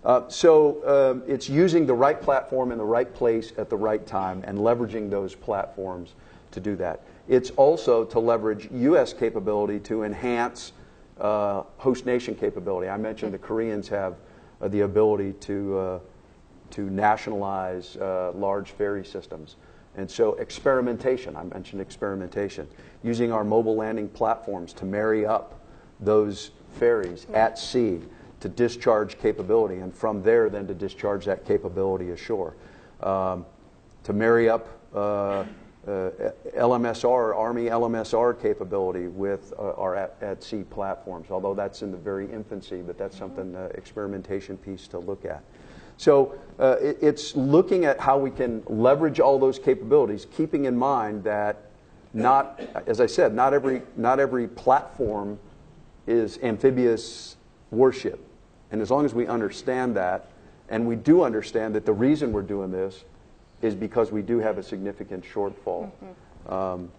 [0.04, 4.08] Uh, so um, it's using the right platform in the right place at the right
[4.08, 6.16] time and leveraging those platforms
[6.52, 7.02] to do that.
[7.28, 9.14] It's also to leverage U.S.
[9.14, 10.74] capability to enhance
[11.20, 12.90] uh, host nation capability.
[12.90, 14.16] I mentioned the Koreans have
[14.60, 16.00] uh, the ability to, uh,
[16.72, 19.56] to nationalize uh, large ferry systems.
[19.96, 22.68] And so experimentation, I mentioned experimentation,
[23.04, 25.60] using our mobile landing platforms to marry up
[26.00, 28.02] those ferries at sea
[28.40, 32.56] to discharge capability, and from there then to discharge that capability ashore.
[33.02, 33.46] Um,
[34.04, 35.46] to marry up uh,
[35.88, 41.98] LMSR, Army LMSR capability with uh, our at, at, sea platforms, although that's in the
[41.98, 43.36] very infancy, but that's mm-hmm.
[43.36, 45.44] something, uh, experimentation piece to look at.
[45.98, 50.78] So uh, it, it's looking at how we can leverage all those capabilities, keeping in
[50.78, 51.58] mind that
[52.14, 55.40] not, as I said, not every, not every platform
[56.08, 57.38] is amphibious
[57.72, 58.20] warship.
[58.72, 60.28] And as long as we understand that,
[60.70, 63.04] and we do understand that the reason we're doing this
[63.62, 65.92] is because we do have a significant shortfall.
[65.92, 66.54] Mm-hmm.
[66.54, 66.92] Um,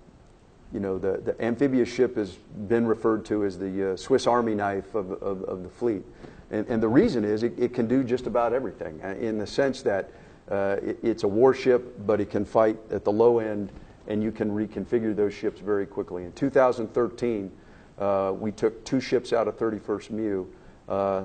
[0.73, 2.33] you know, the, the amphibious ship has
[2.69, 6.03] been referred to as the uh, Swiss Army knife of, of, of the fleet.
[6.51, 9.47] And, and, the reason is it, it, can do just about everything uh, in the
[9.47, 10.11] sense that
[10.51, 13.71] uh, it, it's a warship, but it can fight at the low end,
[14.07, 16.25] and you can reconfigure those ships very quickly.
[16.25, 17.51] In 2013,
[17.99, 20.47] uh, we took two ships out of 31st MEU,
[20.89, 21.25] uh,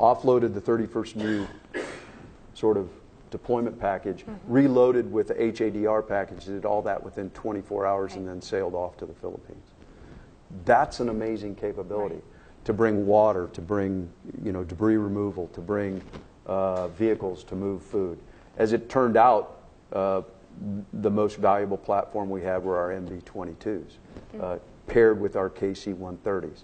[0.00, 1.46] offloaded the 31st MEU
[2.54, 2.88] sort of
[3.36, 4.52] deployment package, mm-hmm.
[4.52, 8.20] reloaded with the HADR package, did all that within 24 hours, right.
[8.20, 9.66] and then sailed off to the Philippines.
[10.64, 12.64] That's an amazing capability right.
[12.64, 14.08] to bring water, to bring
[14.42, 16.00] you know debris removal, to bring
[16.46, 18.18] uh, vehicles to move food.
[18.56, 19.60] As it turned out,
[19.92, 20.22] uh,
[20.94, 24.40] the most valuable platform we had were our MV-22s, mm-hmm.
[24.40, 24.56] uh,
[24.86, 26.62] paired with our KC-130s.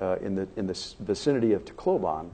[0.00, 2.30] Uh, in the in the vicinity of Tacloban,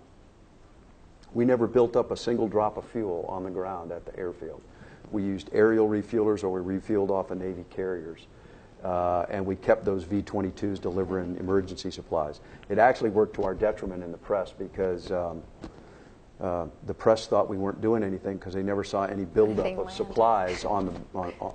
[1.34, 4.60] we never built up a single drop of fuel on the ground at the airfield.
[5.10, 8.26] We used aerial refuelers or we refueled off of Navy carriers.
[8.82, 12.40] Uh, and we kept those V 22s delivering emergency supplies.
[12.70, 15.42] It actually worked to our detriment in the press because um,
[16.40, 19.76] uh, the press thought we weren't doing anything because they never saw any buildup of
[19.76, 19.90] land.
[19.90, 21.54] supplies on the, on,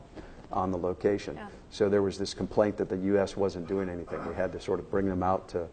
[0.51, 1.35] on the location.
[1.35, 1.47] Yeah.
[1.71, 3.35] So there was this complaint that the U.S.
[3.35, 4.23] wasn't doing anything.
[4.27, 5.67] We had to sort of bring them out to,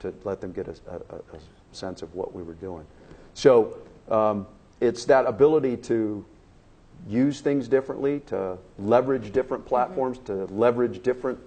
[0.00, 1.22] to let them get a, a, a
[1.72, 2.84] sense of what we were doing.
[3.34, 3.78] So
[4.10, 4.46] um,
[4.80, 6.24] it's that ability to
[7.08, 10.46] use things differently, to leverage different platforms, mm-hmm.
[10.46, 11.38] to leverage different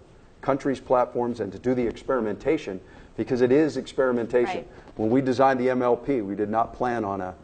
[0.42, 2.80] countries' platforms, and to do the experimentation
[3.16, 4.58] because it is experimentation.
[4.58, 4.68] Right.
[4.96, 7.36] When we designed the MLP, we did not plan on a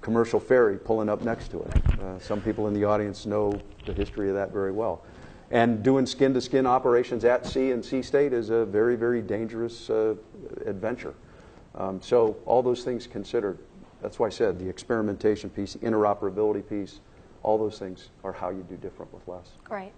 [0.00, 2.00] commercial ferry pulling up next to it.
[2.00, 5.02] Uh, some people in the audience know the history of that very well.
[5.50, 9.22] And doing skin to skin operations at sea and sea state is a very, very
[9.22, 10.14] dangerous uh,
[10.66, 11.14] adventure.
[11.74, 13.58] Um, so all those things considered.
[14.00, 17.00] That's why I said the experimentation piece, the interoperability piece,
[17.42, 19.50] all those things are how you do different with less.
[19.64, 19.92] Great.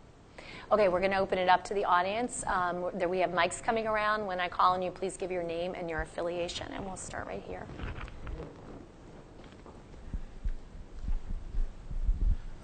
[0.71, 2.45] Okay, we're going to open it up to the audience.
[2.47, 4.27] Um, there, we have mics coming around.
[4.27, 7.27] When I call on you, please give your name and your affiliation, and we'll start
[7.27, 7.67] right here.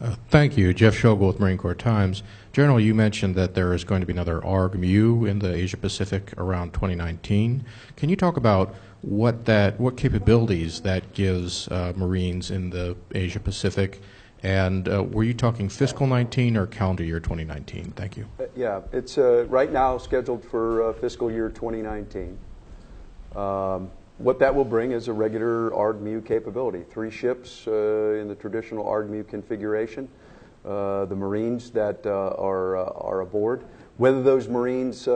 [0.00, 0.72] Uh, thank you.
[0.72, 2.22] Jeff Schogol with Marine Corps Times.
[2.54, 6.32] General, you mentioned that there is going to be another ARG-MEU in the Asia Pacific
[6.38, 7.62] around 2019.
[7.96, 13.40] Can you talk about what that, what capabilities that gives uh, Marines in the Asia
[13.40, 14.00] Pacific?
[14.42, 17.92] And uh, were you talking fiscal 19 or calendar year 2019?
[17.94, 18.26] Thank you.
[18.40, 22.38] Uh, yeah, it's uh, right now scheduled for uh, fiscal year 2019.
[23.36, 26.84] Um, what that will bring is a regular ARG-MEU capability.
[26.90, 30.08] Three ships uh, in the traditional ARG-MEU configuration.
[30.64, 33.64] The Marines that are, are aboard.
[33.96, 35.06] Whether those Marines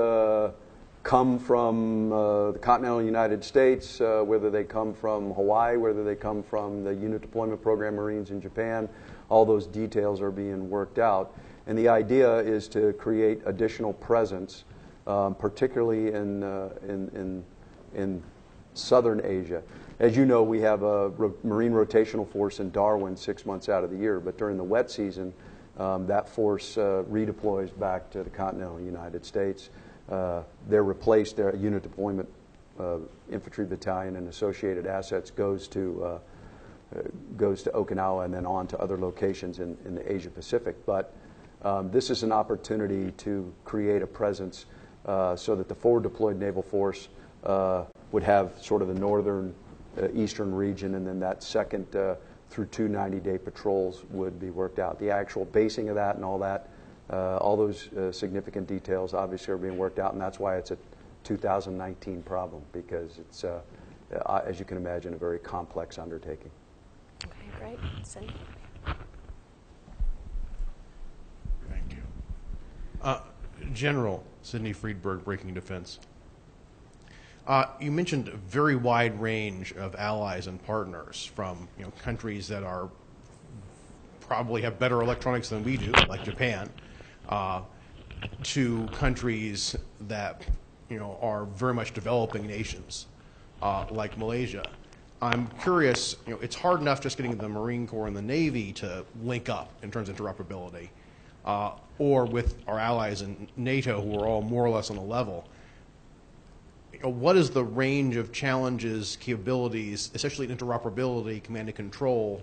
[1.07, 6.17] come from uh, the continental United States, uh, whether they come from Hawaii, whether they
[6.17, 8.89] come from the Unit Deployment Program Marines in Japan,
[9.29, 11.33] all those details are being worked out.
[11.69, 14.65] And the idea is to create additional presence,
[15.07, 17.45] um, particularly in, uh, in, in,
[17.95, 18.21] in
[18.75, 19.63] southern Asia.
[19.99, 23.83] As you know, we have a ro- Marine rotational force in Darwin six months out
[23.83, 25.33] of the year, but during the wet season,
[25.79, 29.71] um, that force uh, redeploys back to the continental United States.
[30.11, 32.29] Uh, they're replaced, their unit deployment
[32.79, 32.99] uh,
[33.33, 36.09] infantry battalion and associated assets goes to, uh,
[36.95, 37.03] uh,
[37.39, 40.77] goes to Okinawa and then on to other locations in, in the Asia Pacific.
[40.85, 41.15] But
[41.63, 44.67] um, this is an opportunity to create a presence
[45.07, 47.09] uh, so that the forward deployed naval force
[48.13, 49.55] would have sort of the northern
[50.15, 52.17] eastern region, and then that second uh,
[52.51, 54.99] through two 90 day patrols would be worked out.
[54.99, 56.69] The actual basing of that and all that,
[57.11, 60.71] uh, all those uh, significant details obviously are being worked out, and that's why it's
[60.71, 60.79] a
[61.25, 63.61] 2019 problem, because it's, uh,
[64.15, 66.51] uh, as you can imagine, a very complex undertaking.
[67.25, 67.79] Okay, great.
[68.05, 68.33] Cindy?
[71.69, 72.03] Thank you.
[73.03, 73.21] Uh,
[73.73, 75.99] General Sydney Freedberg, Breaking Defense.
[77.47, 82.49] Uh, you mentioned a very wide range of allies and partners from you know, countries
[82.49, 82.91] that are
[84.19, 86.73] probably have better electronics than we do, like Japan,
[87.29, 87.63] uh,
[88.43, 90.45] to countries that
[90.89, 93.07] you know are very much developing nations,
[93.63, 94.73] uh, like Malaysia.
[95.23, 96.17] I'm curious.
[96.27, 99.49] You know, it's hard enough just getting the Marine Corps and the Navy to link
[99.49, 100.91] up in terms of interoperability,
[101.45, 105.05] uh, or with our allies in NATO, who are all more or less on a
[105.05, 105.49] level
[107.03, 112.43] what is the range of challenges, capabilities, especially interoperability, command and control,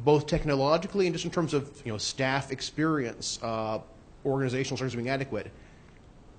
[0.00, 3.80] both technologically and just in terms of you know staff experience, uh,
[4.24, 5.50] organizational structures being adequate,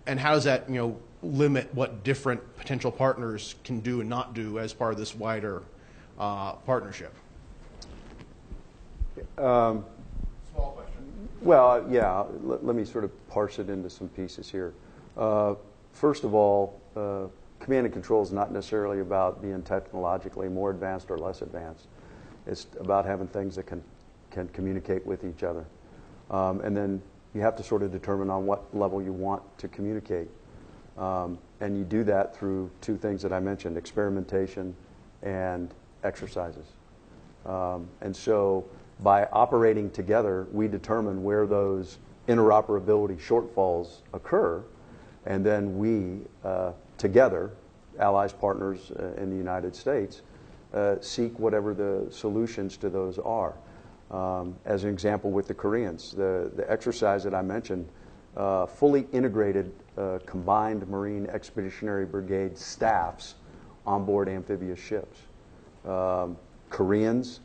[0.08, 4.34] and how does that you know limit what different potential partners can do and not
[4.34, 5.64] do as part of this wider
[6.18, 7.14] uh, partnership?
[10.52, 11.30] Small question.
[11.42, 14.74] Well, yeah, let, let me sort of parse it into some pieces here.
[15.18, 15.56] Uh,
[15.92, 17.28] first of all, uh,
[17.60, 21.88] command and control is not necessarily about being technologically more advanced or less advanced.
[22.46, 23.84] It's about having things that can,
[24.32, 25.66] can communicate with each other.
[26.32, 27.02] Um, and then
[27.34, 30.28] you have to sort of determine on what level you want to communicate.
[30.98, 34.76] Um, and you do that through two things that I mentioned experimentation
[35.22, 35.74] and
[36.04, 36.66] exercises.
[37.46, 38.66] Um, and so
[39.02, 44.64] by operating together, we determine where those interoperability shortfalls occur,
[45.26, 47.52] and then we uh, together,
[48.00, 50.22] allies, partners uh, in the United States,
[50.74, 53.54] uh, seek whatever the solutions to those are.
[54.12, 57.88] Um, as an example, with the Koreans, the, the exercise that I mentioned,
[58.38, 63.36] uh, fully integrated uh, combined Marine Expeditionary Brigade staffs
[63.86, 65.20] on board amphibious ships.
[65.86, 66.38] Um,
[66.70, 67.40] Koreans,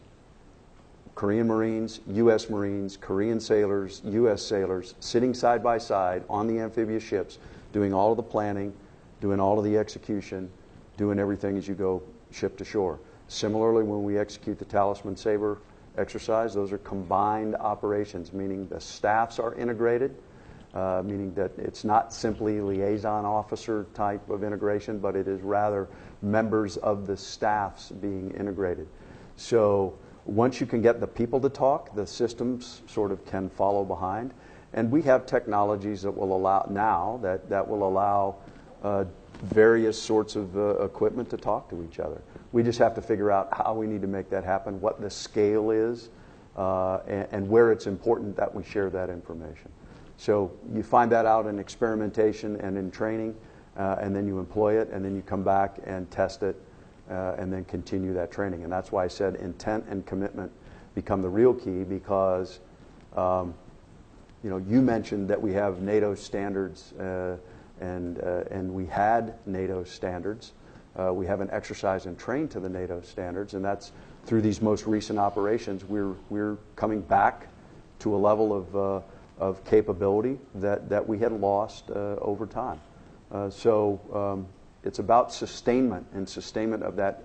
[1.15, 2.51] Korean Marines, U.S.
[2.51, 4.43] Marines, Korean sailors, U.S.
[4.43, 7.39] sailors sitting side by side on the amphibious ships,
[7.75, 8.73] doing all of the planning,
[9.21, 10.49] doing all of the execution,
[10.97, 12.01] doing everything as you go
[12.31, 13.01] ship to shore.
[13.27, 15.59] Similarly, when we execute the Talisman Sabre
[15.99, 20.15] exercise, those are combined operations, meaning the staffs are integrated,
[20.73, 25.89] uh, meaning that it's not simply liaison officer type of integration, but it is rather
[26.23, 28.87] members of the staffs being integrated.
[29.35, 33.85] So once you can get the people to talk, the systems sort of can follow
[33.85, 34.33] behind.
[34.75, 38.37] And we have technologies that will allow now that, that will allow
[38.83, 39.05] uh,
[39.45, 42.21] various sorts of uh, equipment to talk to each other.
[42.53, 45.11] We just have to figure out how we need to make that happen, what the
[45.11, 46.11] scale is,
[46.57, 49.71] uh, and, and, where it's important that we share that information.
[50.17, 53.35] So you find that out in experimentation and in training,
[53.77, 56.55] uh, and then you employ it, and then you come back and test it,
[57.11, 58.63] uh, and then continue that training.
[58.63, 60.53] And that's why I said intent and commitment
[60.95, 62.61] become the real key because,
[63.17, 63.55] um,
[64.45, 67.39] you know, you mentioned that we have NATO standards, uh,
[67.81, 70.53] and, uh, and we had NATO standards.
[71.01, 73.91] Uh, we haven't exercised and trained to the NATO standards, and that's
[74.27, 75.83] through these most recent operations.
[75.85, 77.49] We're, we're coming back
[78.01, 79.01] to a level of, uh,
[79.39, 82.81] of capability that, that we had lost uh, over time.
[83.33, 84.47] Uh, so um,
[84.85, 87.25] it's about sustainment and sustainment of that,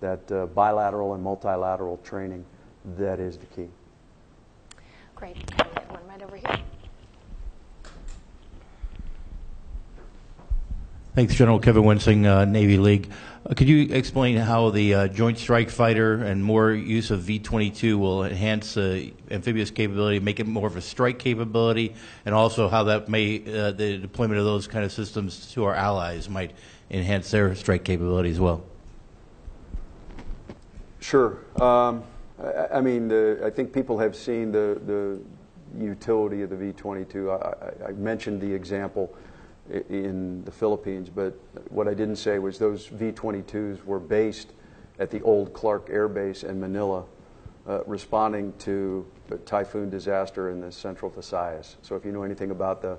[0.00, 2.44] that bilateral and multilateral training
[2.96, 3.68] that is the key.
[5.16, 5.36] Great.
[6.10, 6.66] We have one right over here.
[11.14, 13.10] Thanks, General Kevin Wensing, uh, Navy League.
[13.46, 17.98] Uh, could you explain how the uh, Joint Strike Fighter and more use of V-22
[17.98, 21.94] will enhance uh, amphibious capability, make it more of a strike capability,
[22.24, 25.74] and also how that may uh, the deployment of those kind of systems to our
[25.74, 26.52] allies might
[26.90, 28.64] enhance their strike capability as well?
[31.00, 31.38] Sure.
[31.60, 32.02] Um,
[32.42, 35.20] I, I mean, the, I think people have seen the, the
[35.78, 37.30] utility of the V-22.
[37.30, 39.14] I, I, mentioned the example
[39.88, 44.52] in the Philippines, but what I didn't say was those V-22s were based
[44.98, 47.04] at the old Clark Air Base in Manila,
[47.66, 51.76] uh, responding to a typhoon disaster in the central Visayas.
[51.82, 52.98] So if you know anything about the,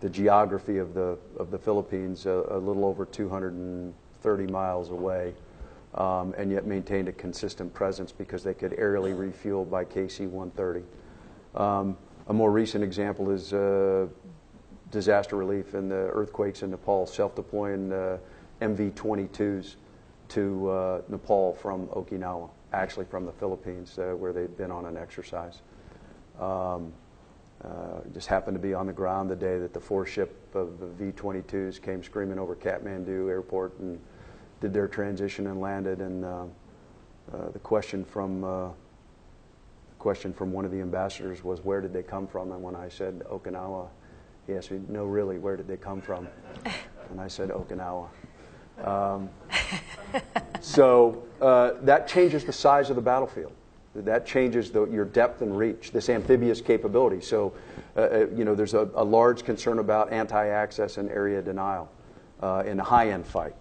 [0.00, 5.34] the geography of the, of the Philippines, uh, a little over 230 miles away,
[5.94, 10.82] um, and yet maintained a consistent presence because they could aerially refuel by KC-130.
[11.54, 11.96] Um,
[12.28, 14.06] a more recent example is uh,
[14.90, 18.18] disaster relief and the earthquakes in Nepal, self-deploying uh,
[18.60, 19.76] MV-22s
[20.28, 24.96] to uh, Nepal from Okinawa, actually from the Philippines, uh, where they'd been on an
[24.96, 25.60] exercise.
[26.40, 26.92] Um,
[27.62, 30.80] uh, just happened to be on the ground the day that the four ship of
[30.80, 34.00] the V-22s came screaming over Kathmandu airport and
[34.60, 36.00] did their transition and landed.
[36.00, 36.44] And uh,
[37.52, 38.74] the question from
[40.02, 42.88] question from one of the ambassadors was, "Where did they come from?" And when I
[42.88, 43.86] said Okinawa,
[44.48, 46.26] he asked me, "No, really, where did they come from?"
[47.10, 48.08] And I said Okinawa.
[48.82, 49.28] Um,
[50.60, 53.52] so uh, that changes the size of the battlefield.
[53.94, 57.20] That changes the, your depth and reach, this amphibious capability.
[57.20, 57.52] So,
[57.94, 61.90] uh, uh, you know, there's a, a large concern about anti-access and area denial
[62.42, 63.54] uh, in a high-end fight.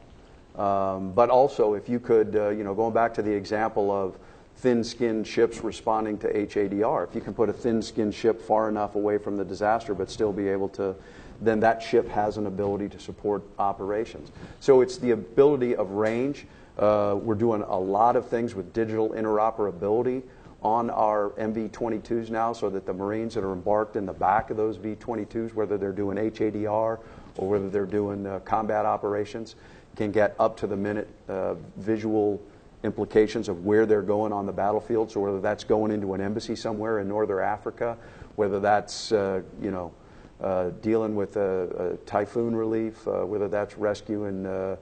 [0.55, 4.17] Um, but also, if you could, uh, you know, going back to the example of
[4.61, 9.17] thin-skinned ships responding to HADR, if you can put a thin-skinned ship far enough away
[9.17, 10.95] from the disaster but still be able to,
[11.41, 14.31] then that ship has an ability to support operations.
[14.59, 16.45] So it's the ability of range.
[16.77, 20.21] Uh, we're doing a lot of things with digital interoperability
[20.61, 24.57] on our MV-22s now so that the Marines that are embarked in the back of
[24.57, 26.99] those V-22s, whether they're doing HADR
[27.37, 29.55] or whether they're doing uh, combat operations,
[29.95, 32.39] can get up to the minute uh, visual
[32.83, 35.11] implications of where they're going on the battlefield.
[35.11, 37.97] So whether that's going into an embassy somewhere in northern Africa,
[38.35, 39.93] whether that's uh, you know
[40.41, 44.75] uh, dealing with a, a typhoon relief, uh, whether that's rescuing uh,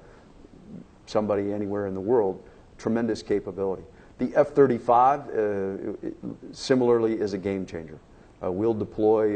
[1.05, 2.41] somebody anywhere in the world,
[2.77, 3.83] tremendous capability.
[4.19, 6.11] The F-35 uh,
[6.51, 7.99] similarly is a game changer.
[8.43, 9.33] Uh, we'll deploy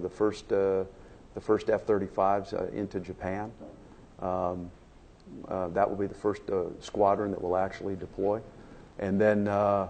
[0.00, 0.52] the first
[1.36, 3.52] the first F-35s uh, into Japan.
[4.20, 4.70] Um,
[5.48, 8.40] uh, that will be the first uh, squadron that will actually deploy.
[8.98, 9.88] And then uh,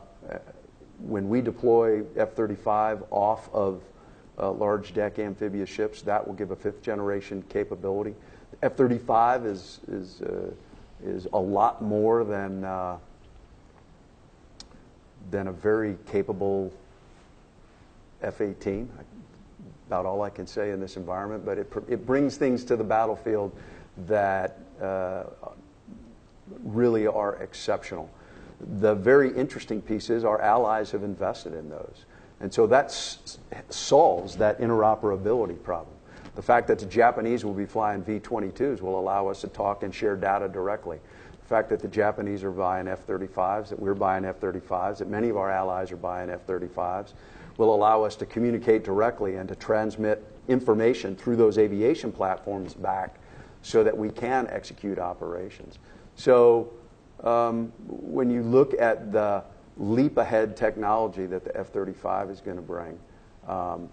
[0.98, 3.82] when we deploy F-35 off of
[4.38, 8.14] uh, large deck amphibious ships, that will give a fifth generation capability.
[8.62, 10.50] F-35 is, is, uh,
[11.04, 12.98] is a lot more than, uh,
[15.30, 16.72] than a very capable
[18.22, 18.88] F-18.
[19.86, 22.82] About all I can say in this environment, but it, it brings things to the
[22.82, 23.56] battlefield
[24.06, 25.24] that uh,
[26.62, 28.10] really are exceptional.
[28.78, 32.04] The very interesting piece is our allies have invested in those.
[32.40, 33.38] And so that s-
[33.70, 35.94] solves that interoperability problem.
[36.34, 39.82] The fact that the Japanese will be flying V 22s will allow us to talk
[39.82, 41.00] and share data directly.
[41.40, 45.08] The fact that the Japanese are buying F 35s, that we're buying F 35s, that
[45.08, 47.12] many of our allies are buying F 35s,
[47.56, 53.18] will allow us to communicate directly and to transmit information through those aviation platforms back
[53.66, 55.80] so that we can execute operations.
[56.14, 56.72] So
[57.24, 59.42] um, when you look at the
[59.76, 62.96] leap ahead technology that the F 35 is going to bring,
[63.48, 63.88] um,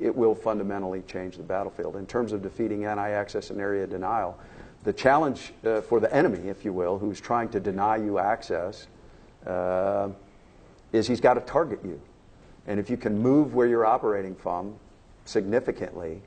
[0.00, 1.94] it will fundamentally change the battlefield.
[1.94, 4.36] In terms of defeating anti access and area denial,
[4.82, 8.88] the challenge uh, for the enemy, if you will, who's trying to deny you access,
[9.46, 10.08] uh,
[10.92, 12.00] is he's got to target you.
[12.66, 14.74] And if you can move where you're operating from
[15.24, 16.20] significantly,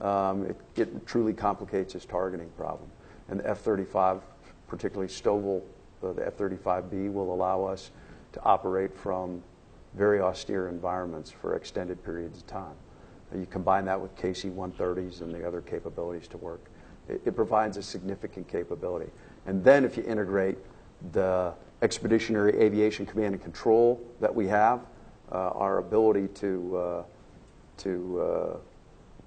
[0.00, 2.88] um, it, it truly complicates his targeting problem.
[3.28, 4.20] And the F 35,
[4.66, 5.62] particularly STOVL,
[6.02, 7.90] uh, the F 35B, will allow us
[8.32, 9.42] to operate from
[9.94, 12.74] very austere environments for extended periods of time.
[13.34, 16.64] You combine that with KC 130s and the other capabilities to work,
[17.08, 19.10] it, it provides a significant capability.
[19.46, 20.58] And then if you integrate
[21.12, 24.80] the expeditionary aviation command and control that we have,
[25.32, 27.02] uh, our ability to, uh,
[27.78, 28.56] to, uh,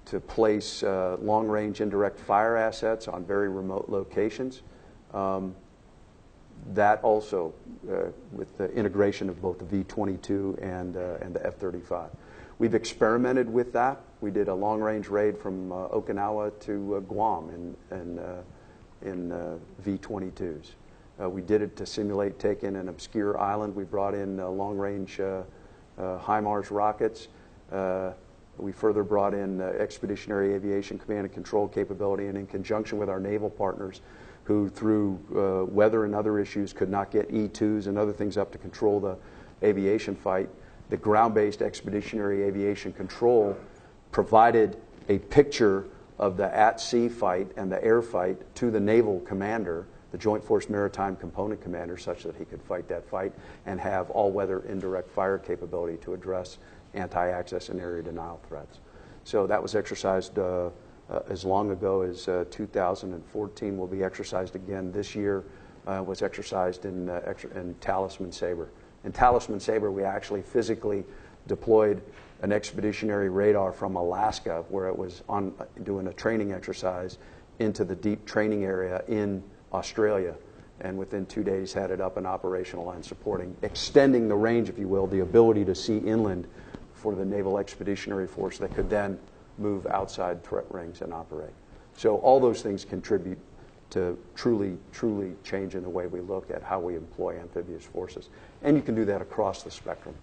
[0.06, 4.62] to place uh, long range indirect fire assets on very remote locations.
[5.12, 5.54] Um,
[6.72, 7.52] that also,
[7.90, 12.10] uh, with the integration of both the V 22 and, uh, and the F 35.
[12.58, 14.00] We've experimented with that.
[14.20, 18.42] We did a long range raid from uh, Okinawa to uh, Guam in, in, uh,
[19.02, 20.70] in V 22s.
[21.20, 23.74] Uh, we did it to simulate taking an obscure island.
[23.74, 25.20] We brought in long range
[25.98, 27.28] HIMARS rockets.
[27.70, 28.12] Uh,
[28.58, 33.08] we further brought in uh, Expeditionary Aviation Command and Control capability, and in conjunction with
[33.08, 34.00] our naval partners,
[34.44, 38.52] who through uh, weather and other issues could not get E2s and other things up
[38.52, 39.16] to control the
[39.62, 40.48] aviation fight,
[40.90, 43.56] the ground based Expeditionary Aviation Control
[44.12, 44.76] provided
[45.08, 45.86] a picture
[46.18, 50.44] of the at sea fight and the air fight to the naval commander, the Joint
[50.44, 53.32] Force Maritime Component Commander, such that he could fight that fight
[53.66, 56.58] and have all weather indirect fire capability to address
[56.94, 58.78] anti access and area denial threats.
[59.24, 60.70] So that was exercised uh,
[61.10, 65.44] uh, as long ago as uh, 2014, will be exercised again this year,
[65.86, 68.68] uh, was exercised in, uh, ex- in Talisman Sabre.
[69.04, 71.04] In Talisman Sabre, we actually physically
[71.46, 72.02] deployed
[72.40, 77.18] an expeditionary radar from Alaska, where it was on doing a training exercise,
[77.58, 79.42] into the deep training area in
[79.72, 80.34] Australia,
[80.80, 84.78] and within two days had it up and operational and supporting, extending the range, if
[84.78, 86.48] you will, the ability to see inland
[87.04, 89.18] for the Naval Expeditionary Force that could then
[89.58, 91.52] move outside threat rings and operate.
[91.98, 93.36] So all those things contribute
[93.90, 98.30] to truly, truly changing the way we look at how we employ amphibious forces.
[98.62, 100.14] And you can do that across the spectrum.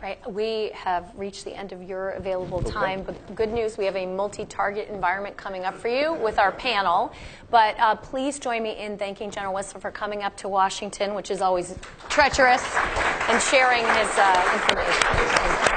[0.00, 0.16] Great.
[0.30, 4.06] We have reached the end of your available time, but good news, we have a
[4.06, 7.12] multi-target environment coming up for you with our panel.
[7.50, 11.30] But uh, please join me in thanking General Wissler for coming up to Washington, which
[11.30, 11.76] is always
[12.08, 12.64] treacherous,
[13.28, 15.69] and sharing his uh, information.